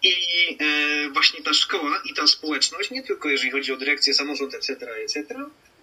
I 0.03 0.13
e, 0.59 1.09
właśnie 1.09 1.43
ta 1.43 1.53
szkoła 1.53 2.01
i 2.05 2.13
ta 2.13 2.27
społeczność, 2.27 2.91
nie 2.91 3.03
tylko 3.03 3.29
jeżeli 3.29 3.51
chodzi 3.51 3.73
o 3.73 3.77
dyrekcję, 3.77 4.13
samorząd, 4.13 4.53
etc., 4.53 4.73
etc., 5.03 5.25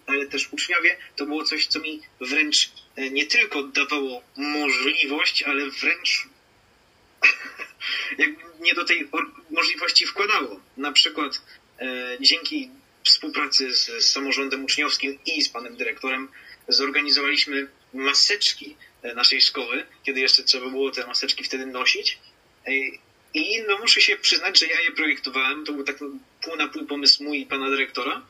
ale 0.07 0.27
też 0.27 0.49
uczniowie, 0.53 0.97
to 1.17 1.27
było 1.27 1.45
coś, 1.45 1.67
co 1.67 1.81
mi 1.81 2.01
wręcz 2.21 2.71
e, 2.97 3.11
nie 3.11 3.27
tylko 3.27 3.63
dawało 3.63 4.23
możliwość, 4.37 5.43
ale 5.43 5.71
wręcz 5.71 6.29
jakby 8.19 8.43
nie 8.61 8.75
do 8.75 8.85
tej 8.85 9.09
możliwości 9.51 10.07
wkładało. 10.07 10.61
Na 10.77 10.93
przykład 10.93 11.43
e, 11.81 12.17
dzięki 12.21 12.71
współpracy 13.05 13.75
z, 13.75 13.87
z 13.87 14.13
samorządem 14.13 14.65
uczniowskim 14.65 15.19
i 15.27 15.43
z 15.43 15.49
panem 15.49 15.77
dyrektorem 15.77 16.29
zorganizowaliśmy 16.69 17.69
maseczki 17.95 18.77
e, 19.03 19.15
naszej 19.15 19.41
szkoły, 19.41 19.87
kiedy 20.05 20.21
jeszcze 20.21 20.43
trzeba 20.43 20.71
było 20.71 20.91
te 20.91 21.07
maseczki 21.07 21.45
wtedy 21.45 21.67
nosić. 21.67 22.19
I 23.37 23.63
no 23.69 23.79
muszę 23.79 24.01
się 24.01 24.17
przyznać, 24.17 24.59
że 24.59 24.67
ja 24.67 24.81
je 24.81 24.93
projektowałem. 24.93 25.65
To 25.65 25.73
był 25.73 25.85
tak 25.85 25.99
pół 26.43 26.57
na 26.57 26.69
pół 26.69 26.87
pomysł 26.87 27.25
mój 27.25 27.41
i 27.41 27.47
pana 27.47 27.71
dyrektora. 27.71 28.23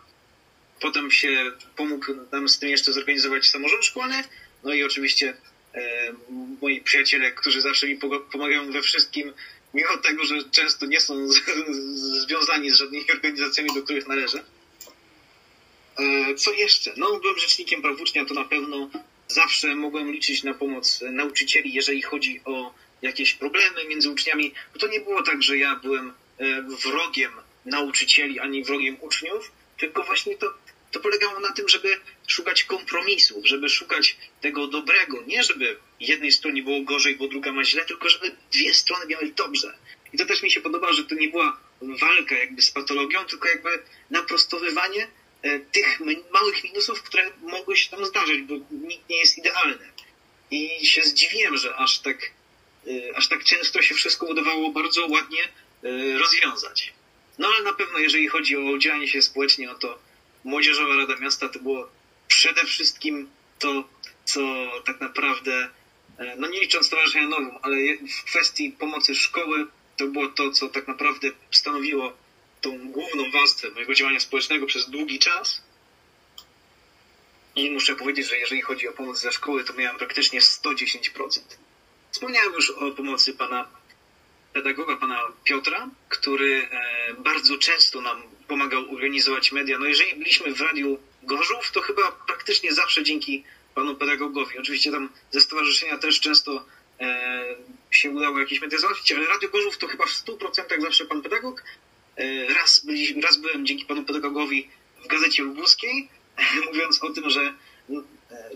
Potem 0.81 1.11
się 1.11 1.53
pomógł 1.77 2.07
nam 2.33 2.49
z 2.49 2.59
tym 2.59 2.69
jeszcze 2.71 2.93
zorganizować 2.93 3.49
samorząd 3.49 3.85
szkolny. 3.85 4.25
No 4.65 4.75
i 4.75 4.85
oczywiście 4.85 5.37
e, 5.75 6.13
moi 6.63 6.81
przyjaciele, 6.81 7.33
którzy 7.33 7.61
zawsze 7.61 7.87
mi 7.87 7.97
pomagają 8.33 8.73
we 8.73 8.83
wszystkim, 8.83 9.33
mimo 9.75 9.97
tego, 9.97 10.25
że 10.25 10.35
często 10.51 10.87
nie 10.87 11.01
są 11.01 11.29
z, 11.29 11.37
z, 11.71 12.27
związani 12.27 12.71
z 12.71 12.75
żadnymi 12.75 13.11
organizacjami, 13.11 13.71
do 13.75 13.83
których 13.83 14.07
należę. 14.07 14.45
E, 15.99 16.35
co 16.35 16.53
jeszcze? 16.53 16.95
No, 16.97 17.21
byłem 17.21 17.39
rzecznikiem 17.39 17.83
praw 17.83 18.01
ucznia, 18.01 18.25
to 18.25 18.35
na 18.35 18.45
pewno 18.45 18.91
zawsze 19.29 19.75
mogłem 19.75 20.13
liczyć 20.13 20.43
na 20.43 20.55
pomoc 20.55 21.01
nauczycieli, 21.11 21.73
jeżeli 21.73 22.03
chodzi 22.03 22.41
o 22.45 22.75
jakieś 23.03 23.35
problemy 23.35 23.85
między 23.89 24.11
uczniami. 24.11 24.55
Bo 24.73 24.79
to 24.79 24.87
nie 24.87 25.01
było 25.01 25.23
tak, 25.23 25.43
że 25.43 25.59
ja 25.59 25.77
byłem 25.77 26.13
e, 26.39 26.63
wrogiem 26.63 27.33
nauczycieli 27.65 28.41
ani 28.41 28.65
wrogiem 28.65 28.97
uczniów, 29.01 29.53
tylko 29.79 30.03
właśnie 30.03 30.37
to, 30.37 30.55
to 30.91 31.01
polegało 31.01 31.41
na 31.41 31.53
tym, 31.53 31.69
żeby 31.69 32.01
szukać 32.27 32.65
kompromisów, 32.65 33.47
żeby 33.47 33.69
szukać 33.69 34.17
tego 34.41 34.67
dobrego. 34.67 35.23
Nie 35.27 35.43
żeby 35.43 35.77
jednej 36.01 36.33
stronie 36.33 36.63
było 36.63 36.83
gorzej, 36.83 37.17
bo 37.17 37.29
druga 37.29 37.53
ma 37.53 37.65
źle, 37.65 37.85
tylko 37.85 38.09
żeby 38.09 38.37
dwie 38.53 38.75
strony 38.75 39.07
miały 39.07 39.33
dobrze. 39.37 39.79
I 40.13 40.19
to 40.19 40.27
też 40.27 40.43
mi 40.43 40.51
się 40.51 40.61
podoba, 40.61 40.93
że 40.93 41.05
to 41.05 41.15
nie 41.15 41.29
była 41.29 41.61
walka 41.83 42.35
jakby 42.35 42.63
z 42.63 42.71
patologią, 42.71 43.25
tylko 43.25 43.49
jakby 43.49 43.83
naprostowywanie 44.11 45.09
e, 45.43 45.61
tych 45.61 46.01
małych 46.33 46.65
minusów, 46.65 47.03
które 47.03 47.31
mogły 47.43 47.77
się 47.77 47.91
tam 47.91 48.07
zdarzyć, 48.07 48.43
bo 48.43 48.55
nikt 48.71 49.09
nie 49.09 49.19
jest 49.19 49.39
idealny. 49.39 49.93
I 50.51 50.87
się 50.87 51.03
zdziwiłem, 51.03 51.57
że 51.57 51.77
aż 51.77 51.99
tak, 51.99 52.31
aż 53.15 53.29
tak 53.29 53.45
często 53.45 53.83
się 53.83 53.95
wszystko 53.95 54.27
udawało 54.27 54.73
bardzo 54.73 55.07
ładnie 55.07 55.43
e, 55.45 56.19
rozwiązać. 56.19 56.93
No 57.39 57.49
ale 57.49 57.63
na 57.63 57.73
pewno, 57.73 57.99
jeżeli 57.99 58.29
chodzi 58.29 58.57
o 58.57 58.61
udzielanie 58.61 59.09
się 59.09 59.23
społecznie, 59.23 59.67
no 59.67 59.75
to 59.75 59.99
Młodzieżowa 60.45 60.97
Rada 60.97 61.17
Miasta 61.17 61.49
to 61.49 61.59
było 61.59 61.89
przede 62.29 62.65
wszystkim 62.65 63.29
to, 63.59 63.89
co 64.25 64.41
tak 64.85 65.01
naprawdę, 65.01 65.69
e, 66.19 66.37
no 66.37 66.49
nie 66.49 66.61
licząc 66.61 66.87
Stowarzyszenia 66.87 67.29
Nowym, 67.29 67.51
ale 67.63 67.77
w 68.21 68.25
kwestii 68.25 68.71
pomocy 68.71 69.15
szkoły, 69.15 69.67
to 69.97 70.07
było 70.07 70.29
to, 70.29 70.51
co 70.51 70.69
tak 70.69 70.89
naprawdę 70.89 71.29
stanowiło 71.51 72.17
tą 72.61 72.89
główną 72.89 73.31
warstwę 73.31 73.71
mojego 73.71 73.95
działania 73.95 74.21
społecznego 74.21 74.67
przez 74.67 74.91
długi 74.91 75.19
czas. 75.19 75.63
I 77.57 77.71
muszę 77.71 77.97
powiedzieć, 77.97 78.29
że 78.29 78.39
jeżeli 78.39 78.63
chodzi 78.63 78.89
o 78.89 78.93
pomoc 78.93 79.21
ze 79.21 79.33
szkoły, 79.33 79.65
to 79.65 79.73
miałem 79.73 79.99
praktycznie 79.99 80.41
110%. 80.41 81.41
Wspomniałem 82.17 82.53
już 82.53 82.71
o 82.71 82.91
pomocy 82.91 83.35
pana 83.35 83.69
pedagoga, 84.53 84.97
pana 84.97 85.23
Piotra, 85.45 85.89
który 86.09 86.69
e, 86.71 87.15
bardzo 87.19 87.59
często 87.59 88.01
nam 88.01 88.23
pomagał 88.49 88.95
organizować 88.95 89.53
media. 89.53 89.79
No 89.79 89.87
jeżeli 89.87 90.17
byliśmy 90.17 90.55
w 90.55 90.61
Radiu 90.61 90.99
Gorzów, 91.23 91.73
to 91.73 91.81
chyba 91.81 92.13
praktycznie 92.27 92.73
zawsze 92.73 93.05
dzięki 93.05 93.45
panu 93.75 93.95
pedagogowi. 93.95 94.59
Oczywiście 94.59 94.93
tam 94.93 95.09
ze 95.31 95.41
stowarzyszenia 95.41 95.99
też 95.99 96.21
często 96.21 96.65
e, 97.01 97.57
się 97.91 98.11
udało 98.11 98.39
jakieś 98.39 98.61
media 98.61 98.79
załatwić, 98.79 99.13
ale 99.13 99.27
Radio 99.27 99.49
Gorzów 99.49 99.79
to 99.79 99.87
chyba 99.87 100.07
w 100.07 100.25
100% 100.25 100.81
zawsze 100.81 101.05
pan 101.05 101.23
pedagog. 101.23 101.65
E, 102.17 102.55
raz, 102.55 102.87
raz 103.23 103.37
byłem 103.37 103.67
dzięki 103.67 103.85
panu 103.85 104.05
pedagogowi 104.05 104.71
w 105.05 105.07
Gazecie 105.07 105.43
Lubuskiej, 105.43 106.09
mówiąc 106.67 107.03
o 107.03 107.11
tym, 107.11 107.31
że 107.31 107.55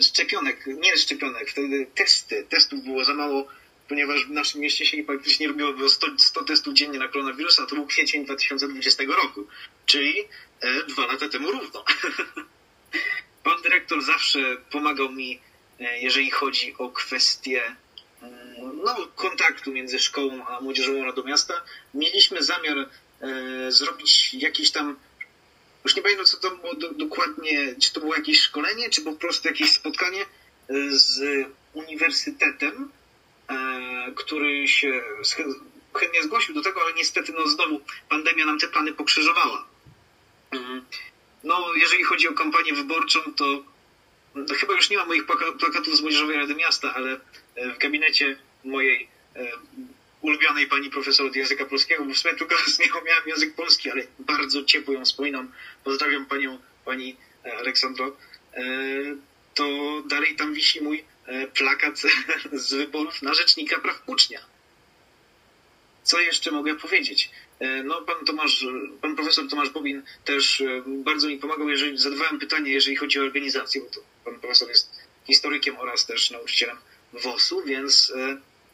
szczepionek, 0.01 0.67
nie 0.67 0.97
szczepionek, 0.97 1.51
wtedy 1.51 1.87
testy, 1.95 2.47
testów 2.49 2.85
było 2.85 3.05
za 3.05 3.15
mało 3.15 3.49
ponieważ 3.91 4.27
w 4.27 4.31
naszym 4.31 4.61
mieście 4.61 4.87
się 4.87 5.03
praktycznie 5.03 5.49
robiło 5.49 5.89
100, 5.89 6.07
100 6.19 6.45
testów 6.45 6.75
dziennie 6.75 6.99
na 6.99 7.09
koronawirusa, 7.09 7.67
to 7.67 7.75
był 7.75 7.87
kwiecień 7.87 8.25
2020 8.25 9.05
roku, 9.05 9.47
czyli 9.87 10.25
e, 10.61 10.85
dwa 10.85 11.07
lata 11.07 11.29
temu 11.29 11.51
równo. 11.51 11.85
Pan 13.45 13.63
dyrektor 13.63 14.03
zawsze 14.03 14.57
pomagał 14.71 15.13
mi, 15.13 15.41
e, 15.81 16.01
jeżeli 16.01 16.31
chodzi 16.31 16.75
o 16.79 16.91
kwestie 16.91 17.63
mm, 18.23 18.81
no, 18.85 19.09
kontaktu 19.15 19.73
między 19.73 19.99
szkołą 19.99 20.47
a 20.47 20.61
Młodzieżową 20.61 21.05
Radą 21.05 21.25
Miasta. 21.25 21.63
Mieliśmy 21.95 22.43
zamiar 22.43 22.79
e, 22.79 23.73
zrobić 23.73 24.35
jakieś 24.35 24.71
tam, 24.71 24.97
już 25.85 25.97
nie 25.97 26.03
pamiętam 26.03 26.27
co 26.27 26.37
to 26.37 26.51
było 26.51 26.75
do, 26.75 26.93
dokładnie, 26.93 27.75
czy 27.83 27.93
to 27.93 28.01
było 28.01 28.15
jakieś 28.15 28.41
szkolenie, 28.41 28.91
czy 28.91 29.03
po 29.03 29.13
prostu 29.13 29.49
jakieś 29.49 29.73
spotkanie 29.73 30.23
e, 30.23 30.27
z 30.91 31.21
uniwersytetem, 31.73 32.91
E, 33.51 34.13
który 34.15 34.69
się 34.69 35.03
chętnie 35.95 36.23
zgłosił 36.23 36.55
do 36.55 36.63
tego, 36.63 36.83
ale 36.83 36.93
niestety 36.93 37.33
no 37.33 37.49
znowu 37.49 37.81
pandemia 38.09 38.47
nam 38.47 38.59
te 38.59 38.69
plany 38.69 38.93
pokrzyżowała. 38.93 39.67
Mm. 40.51 40.85
No, 41.45 41.75
jeżeli 41.75 42.05
chodzi 42.05 42.29
o 42.29 42.33
kampanię 42.33 42.73
wyborczą, 42.73 43.21
to 43.37 43.65
no, 44.35 44.55
chyba 44.55 44.75
już 44.75 44.91
nie 44.91 44.97
ma 44.97 45.05
moich 45.05 45.27
plakatów 45.59 45.97
z 45.97 46.01
Młodzieżowej 46.01 46.37
Rady 46.37 46.55
Miasta, 46.55 46.95
ale 46.95 47.21
e, 47.55 47.75
w 47.75 47.79
gabinecie 47.79 48.37
mojej 48.65 49.09
e, 49.37 49.53
ulubionej 50.21 50.67
pani 50.67 50.91
profesor 50.91 51.27
od 51.27 51.37
języka 51.37 51.65
polskiego, 51.65 52.05
bo 52.05 52.15
w 52.15 52.19
sumie 52.19 52.35
tylko 52.35 52.55
miałem 53.07 53.23
język 53.27 53.55
polski, 53.55 53.91
ale 53.91 54.03
bardzo 54.19 54.65
ciepło 54.65 54.95
ją 54.95 55.05
wspominam. 55.05 55.53
Pozdrawiam 55.85 56.27
panią, 56.27 56.59
pani 56.85 57.17
Aleksandro. 57.59 58.17
To 59.55 60.03
dalej 60.07 60.37
tam 60.37 60.55
wisi 60.55 60.81
mój 60.83 61.05
E, 61.31 61.47
plakat 61.47 62.01
z 62.65 62.75
wyborów 62.75 63.23
na 63.23 63.35
rzecznika 63.35 63.81
praw 63.81 64.03
ucznia. 64.07 64.41
Co 66.03 66.21
jeszcze 66.21 66.51
mogę 66.51 66.75
powiedzieć? 66.75 67.31
E, 67.59 67.83
no, 67.83 68.03
pan 68.03 68.25
Tomasz, 68.25 68.67
pan 69.01 69.17
profesor 69.17 69.49
Tomasz 69.49 69.71
Bobin 69.71 70.03
też 70.25 70.61
e, 70.61 70.83
bardzo 70.87 71.29
mi 71.29 71.39
pomagał, 71.39 71.69
jeżeli 71.69 71.99
zadawałem 71.99 72.39
pytanie, 72.39 72.73
jeżeli 72.73 72.97
chodzi 72.97 73.21
o 73.21 73.23
organizację, 73.23 73.81
bo 73.81 73.87
to 73.91 74.01
pan 74.25 74.41
profesor 74.41 74.69
jest 74.69 74.91
historykiem 75.27 75.79
oraz 75.79 76.07
też 76.07 76.31
nauczycielem 76.31 76.77
WOS-u, 77.13 77.63
więc 77.63 78.13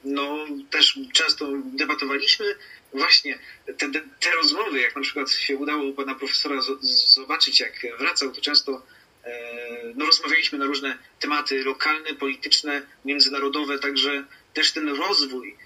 no, 0.07 0.47
też 0.71 0.99
często 1.13 1.49
debatowaliśmy 1.65 2.57
właśnie 2.93 3.39
te, 3.79 3.91
te 4.21 4.31
rozmowy, 4.31 4.81
jak 4.81 4.97
na 4.97 5.03
przykład 5.03 5.31
się 5.31 5.57
udało 5.57 5.93
pana 5.93 6.15
profesora 6.15 6.61
zobaczyć, 6.81 7.61
jak 7.61 7.73
wracał, 7.99 8.33
to 8.33 8.41
często 8.41 8.83
no, 9.95 10.07
rozmawialiśmy 10.07 10.59
na 10.59 10.65
różne 10.65 10.99
tematy 11.21 11.65
lokalne, 11.65 12.15
polityczne, 12.15 12.83
międzynarodowe, 13.05 13.79
także 13.79 14.25
też 14.55 14.73
ten 14.73 14.89
rozwój. 14.89 15.57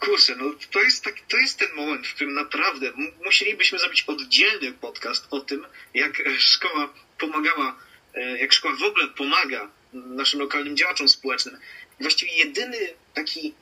Kurczę, 0.00 0.36
no 0.36 0.44
to 0.70 0.82
jest, 0.82 1.04
tak, 1.04 1.14
to 1.28 1.36
jest 1.36 1.58
ten 1.58 1.68
moment, 1.74 2.06
w 2.06 2.14
którym 2.14 2.34
naprawdę 2.34 2.92
musielibyśmy 3.24 3.78
zrobić 3.78 4.02
oddzielny 4.02 4.72
podcast 4.72 5.26
o 5.30 5.40
tym, 5.40 5.66
jak 5.94 6.22
szkoła 6.38 6.92
pomagała, 7.18 7.78
e, 8.14 8.38
jak 8.38 8.52
szkoła 8.52 8.74
w 8.76 8.82
ogóle 8.82 9.08
pomaga 9.08 9.70
naszym 9.92 10.40
lokalnym 10.40 10.76
działaczom 10.76 11.08
społecznym. 11.08 11.58
Właściwie 12.00 12.32
jedyny 12.32 12.78
taki, 13.14 13.54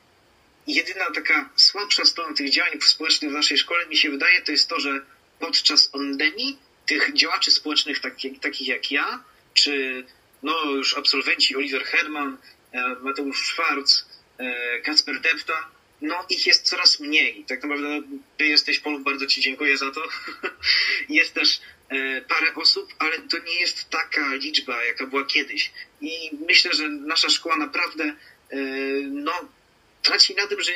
jedyna 0.67 1.11
taka 1.11 1.51
słabsza 1.57 2.05
strona 2.05 2.37
tych 2.37 2.51
działań 2.51 2.73
społecznych 2.81 3.31
w 3.31 3.35
naszej 3.35 3.59
szkole 3.59 3.87
mi 3.87 3.97
się 3.97 4.11
wydaje, 4.11 4.43
to 4.43 4.53
jest 4.53 4.69
to, 4.69 4.81
że 4.81 5.01
podczas 5.39 5.89
pandemii 5.89 6.59
tych 6.87 7.13
działaczy 7.13 7.51
społecznych 7.51 8.01
takich, 8.01 8.41
takich 8.41 8.69
jak 8.69 8.91
ja, 8.91 9.25
czy 9.55 10.05
no 10.43 10.65
już 10.65 10.99
absolwenci 10.99 11.57
Oliver 11.57 11.85
Herman, 11.85 12.39
e, 12.73 12.97
Mateusz 13.03 13.47
Schwarz, 13.47 14.05
e, 14.39 14.81
Kacper 14.81 15.21
Depta, 15.21 15.71
no 16.01 16.27
ich 16.29 16.47
jest 16.47 16.67
coraz 16.67 17.01
mniej. 17.01 17.45
Tak 17.49 17.63
naprawdę 17.63 18.03
ty 18.37 18.47
jesteś, 18.47 18.79
Polu, 18.79 19.01
bardzo 19.01 19.27
ci 19.27 19.41
dziękuję 19.41 19.79
za 19.79 19.91
to. 19.91 20.03
jest 21.09 21.35
też 21.35 21.61
parę 22.29 22.55
osób, 22.55 22.95
ale 22.99 23.19
to 23.19 23.39
nie 23.39 23.61
jest 23.61 23.91
taka 23.91 24.35
liczba, 24.35 24.85
jaka 24.85 25.07
była 25.07 25.25
kiedyś. 25.25 25.73
I 26.01 26.31
myślę, 26.47 26.73
że 26.73 26.89
nasza 26.89 27.29
szkoła 27.29 27.57
naprawdę 27.57 28.15
no, 29.11 29.33
traci 30.03 30.35
na 30.35 30.47
tym, 30.47 30.63
że 30.63 30.73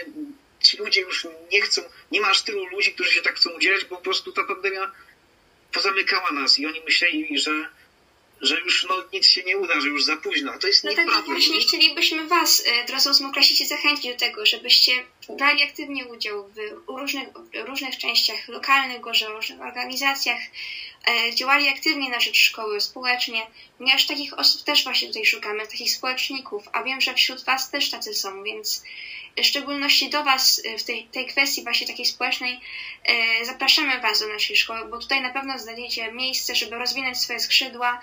ci 0.63 0.77
ludzie 0.77 1.01
już 1.01 1.27
nie 1.53 1.61
chcą, 1.61 1.83
nie 2.13 2.21
ma 2.21 2.29
aż 2.29 2.43
tylu 2.43 2.67
ludzi, 2.67 2.93
którzy 2.93 3.11
się 3.11 3.23
tak 3.23 3.37
chcą 3.37 3.51
udzielać, 3.51 3.85
bo 3.85 3.97
po 3.97 4.03
prostu 4.03 4.33
ta 4.33 4.45
pandemia 4.45 4.93
pozamykała 5.73 6.31
nas 6.31 6.59
i 6.59 6.67
oni 6.67 6.81
myśleli, 6.81 7.39
że, 7.39 7.69
że 8.41 8.61
już 8.61 8.87
no, 8.89 9.05
nic 9.13 9.27
się 9.27 9.43
nie 9.43 9.59
uda, 9.59 9.81
że 9.81 9.89
już 9.89 10.05
za 10.05 10.17
późno. 10.17 10.59
To 10.59 10.67
jest 10.67 10.83
Dlatego 10.83 11.03
nieprawda. 11.03 11.33
właśnie 11.33 11.61
chcielibyśmy 11.61 12.27
Was, 12.27 12.63
e, 12.67 12.85
drodzy 12.85 13.11
ósmoklasisty, 13.11 13.67
zachęcić 13.67 14.13
do 14.13 14.19
tego, 14.19 14.47
żebyście 14.47 14.93
brali 15.29 15.63
aktywnie 15.63 16.07
udział 16.07 16.49
w 16.49 16.91
różnych, 16.99 17.29
różnych 17.67 17.99
częściach 17.99 18.49
lokalnych, 18.49 19.01
gorze, 19.01 19.27
różnych 19.27 19.61
organizacjach, 19.61 20.41
e, 20.41 20.51
działali 21.35 21.69
aktywnie 21.69 22.11
na 22.11 22.21
rzecz 22.21 22.37
szkoły, 22.37 22.81
społecznie, 22.81 23.47
ponieważ 23.79 24.07
takich 24.07 24.39
osób 24.39 24.63
też 24.63 24.85
właśnie 24.85 25.09
tutaj 25.09 25.25
szukamy, 25.25 25.67
takich 25.67 25.93
społeczników, 25.93 26.69
a 26.73 26.83
wiem, 26.83 27.01
że 27.01 27.15
wśród 27.15 27.45
Was 27.45 27.71
też 27.71 27.91
tacy 27.91 28.15
są, 28.15 28.43
więc 28.43 28.83
w 29.37 29.43
szczególności 29.45 30.11
do 30.11 30.25
Was 30.25 30.63
w 30.79 30.83
tej, 30.83 31.05
tej 31.05 31.27
kwestii 31.27 31.63
właśnie 31.63 31.87
takiej 31.87 32.07
społecznej 32.07 32.61
zapraszamy 33.43 34.01
Was 34.01 34.21
do 34.21 34.29
naszej 34.29 34.57
szkoły, 34.57 34.89
bo 34.89 34.99
tutaj 34.99 35.23
na 35.23 35.31
pewno 35.31 35.59
znajdziecie 35.59 36.13
miejsce, 36.13 36.55
żeby 36.55 36.79
rozwinąć 36.79 37.19
swoje 37.19 37.41
skrzydła. 37.41 38.01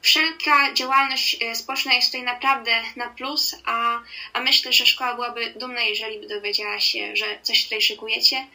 Wszelka 0.00 0.74
działalność 0.74 1.36
społeczna 1.54 1.94
jest 1.94 2.08
tutaj 2.08 2.22
naprawdę 2.22 2.82
na 2.96 3.08
plus, 3.08 3.54
a, 3.64 4.00
a 4.32 4.40
myślę, 4.40 4.72
że 4.72 4.86
szkoła 4.86 5.14
byłaby 5.14 5.54
dumna, 5.56 5.82
jeżeli 5.82 6.18
by 6.18 6.28
dowiedziała 6.28 6.80
się, 6.80 7.16
że 7.16 7.38
coś 7.42 7.64
tutaj 7.64 7.82
szykujecie. 7.82 8.46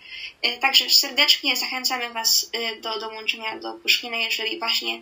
Także 0.62 0.90
serdecznie 0.90 1.56
zachęcamy 1.56 2.10
Was 2.10 2.52
do 2.82 3.00
dołączenia 3.00 3.60
do 3.60 3.74
Puszkina, 3.74 4.18
jeżeli 4.18 4.60
właśnie 4.60 5.02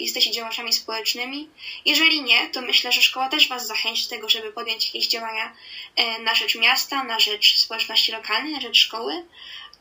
jesteście 0.00 0.30
działaczami 0.30 0.72
społecznymi. 0.72 1.48
Jeżeli 1.84 2.22
nie, 2.22 2.48
to 2.48 2.62
myślę, 2.62 2.92
że 2.92 3.02
szkoła 3.02 3.28
też 3.28 3.48
Was 3.48 3.66
zachęci 3.66 4.04
do 4.04 4.10
tego, 4.10 4.28
żeby 4.28 4.52
podjąć 4.52 4.86
jakieś 4.86 5.08
działania 5.08 5.54
na 6.20 6.34
rzecz 6.34 6.54
miasta, 6.54 7.04
na 7.04 7.20
rzecz 7.20 7.58
społeczności 7.58 8.12
lokalnej, 8.12 8.52
na 8.52 8.60
rzecz 8.60 8.78
szkoły, 8.78 9.26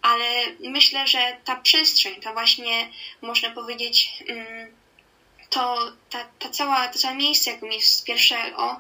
ale 0.02 0.46
myślę, 0.60 1.08
że 1.08 1.38
ta 1.46 1.56
przestrzeń, 1.56 2.22
ta 2.22 2.34
właśnie, 2.34 2.90
można 3.22 3.50
powiedzieć, 3.50 4.10
to 5.50 5.92
ta, 6.10 6.26
ta 6.40 6.50
cała, 6.50 6.88
to 6.88 7.00
całe 7.00 7.16
miejsce, 7.16 7.52
jakim 7.52 7.72
jest 7.72 8.06
pierwsze 8.06 8.56
O, 8.56 8.80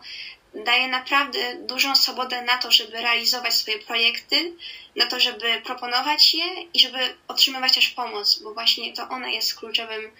daje 0.53 0.87
naprawdę 0.87 1.55
dużą 1.55 1.95
swobodę 1.95 2.41
na 2.41 2.57
to, 2.57 2.71
żeby 2.71 3.01
realizować 3.01 3.53
swoje 3.53 3.79
projekty, 3.79 4.53
na 4.95 5.05
to, 5.05 5.19
żeby 5.19 5.61
proponować 5.65 6.33
je 6.33 6.63
i 6.73 6.79
żeby 6.79 7.15
otrzymywać 7.27 7.75
też 7.75 7.89
pomoc, 7.89 8.39
bo 8.39 8.53
właśnie 8.53 8.93
to 8.93 9.09
ona 9.09 9.29
jest 9.29 9.55
kluczowym, 9.55 10.11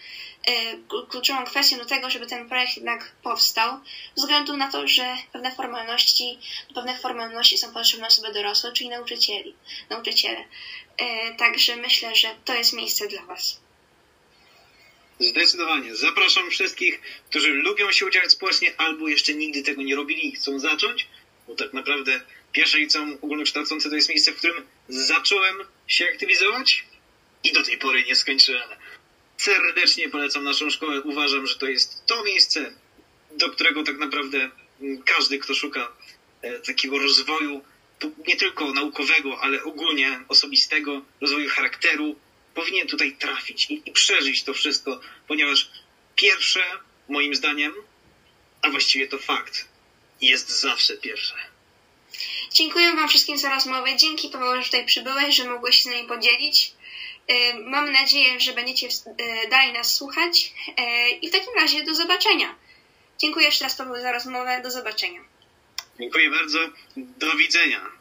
kluczową 1.09 1.45
kwestią 1.45 1.77
do 1.77 1.85
tego, 1.85 2.09
żeby 2.09 2.27
ten 2.27 2.49
projekt 2.49 2.75
jednak 2.75 3.11
powstał, 3.23 3.79
ze 4.15 4.21
względu 4.21 4.57
na 4.57 4.71
to, 4.71 4.87
że 4.87 5.17
pewne 5.31 5.51
formalności, 5.51 6.39
pewnych 6.75 7.01
formalności 7.01 7.57
są 7.57 7.73
potrzebne 7.73 8.07
osoby 8.07 8.33
dorosłe, 8.33 8.71
czyli 8.71 8.89
nauczycieli, 8.89 9.55
nauczyciele. 9.89 10.43
Także 11.37 11.75
myślę, 11.75 12.15
że 12.15 12.35
to 12.45 12.53
jest 12.53 12.73
miejsce 12.73 13.07
dla 13.07 13.21
Was. 13.21 13.59
Zdecydowanie. 15.19 15.95
Zapraszam 15.95 16.49
wszystkich, 16.49 17.01
którzy 17.29 17.49
lubią 17.49 17.91
się 17.91 18.05
udzielać 18.05 18.31
społecznie 18.31 18.73
albo 18.77 19.07
jeszcze 19.07 19.33
nigdy 19.33 19.61
tego 19.61 19.81
nie 19.81 19.95
robili 19.95 20.27
i 20.27 20.31
chcą 20.31 20.59
zacząć, 20.59 21.07
bo 21.47 21.55
tak 21.55 21.73
naprawdę 21.73 22.21
pierwsze 22.51 22.77
liceum 22.77 23.17
ogólnokształcące 23.21 23.89
to 23.89 23.95
jest 23.95 24.09
miejsce, 24.09 24.31
w 24.31 24.37
którym 24.37 24.67
zacząłem 24.89 25.57
się 25.87 26.05
aktywizować 26.05 26.85
i 27.43 27.51
do 27.51 27.63
tej 27.63 27.77
pory 27.77 28.03
nie 28.03 28.15
skończyłem. 28.15 28.69
Serdecznie 29.37 30.09
polecam 30.09 30.43
naszą 30.43 30.69
szkołę. 30.69 31.01
Uważam, 31.01 31.47
że 31.47 31.55
to 31.55 31.65
jest 31.67 32.05
to 32.05 32.23
miejsce, 32.23 32.73
do 33.37 33.49
którego 33.49 33.83
tak 33.83 33.97
naprawdę 33.97 34.49
każdy, 35.05 35.39
kto 35.39 35.55
szuka 35.55 35.91
takiego 36.65 36.99
rozwoju, 36.99 37.63
nie 38.27 38.35
tylko 38.35 38.73
naukowego, 38.73 39.41
ale 39.41 39.63
ogólnie 39.63 40.19
osobistego, 40.27 41.01
rozwoju 41.21 41.49
charakteru, 41.49 42.15
powinien 42.59 42.87
tutaj 42.87 43.15
trafić 43.15 43.71
i, 43.71 43.81
i, 43.85 43.91
przeżyć 43.91 44.43
to 44.43 44.53
wszystko, 44.53 44.99
ponieważ 45.27 45.69
pierwsze, 46.15 46.63
moim 47.09 47.35
zdaniem, 47.35 47.73
a 48.61 48.69
właściwie 48.69 49.07
to 49.07 49.17
fakt, 49.17 49.67
jest 50.21 50.49
zawsze 50.61 50.97
pierwsze. 50.97 51.35
Dziękuję 52.53 52.95
Wam 52.95 53.09
wszystkim 53.09 53.37
za 53.37 53.49
rozmowę. 53.49 53.95
Dzięki 53.95 54.29
Paweł, 54.29 54.55
że 54.55 54.65
tutaj 54.65 54.85
przybyłeś, 54.85 55.35
że 55.35 55.49
mogłeś 55.49 55.75
się 55.75 55.81
z 55.81 55.85
nami 55.85 56.07
podzielić. 56.07 56.73
Mam 57.65 57.91
nadzieję, 57.91 58.39
że 58.39 58.53
będziecie 58.53 58.87
dalej 59.49 59.73
nas 59.73 59.95
słuchać 59.95 60.53
i 61.21 61.29
w 61.29 61.31
takim 61.31 61.53
razie 61.55 61.83
do 61.83 61.95
zobaczenia. 61.95 62.55
Dziękuję 63.19 63.45
jeszcze 63.45 63.63
raz 63.63 63.75
Paweł 63.75 64.01
za 64.01 64.11
rozmowę. 64.11 64.61
Do 64.63 64.71
zobaczenia. 64.71 65.21
Dziękuję 65.99 66.29
bardzo. 66.29 66.59
Do 66.97 67.35
widzenia. 67.35 67.91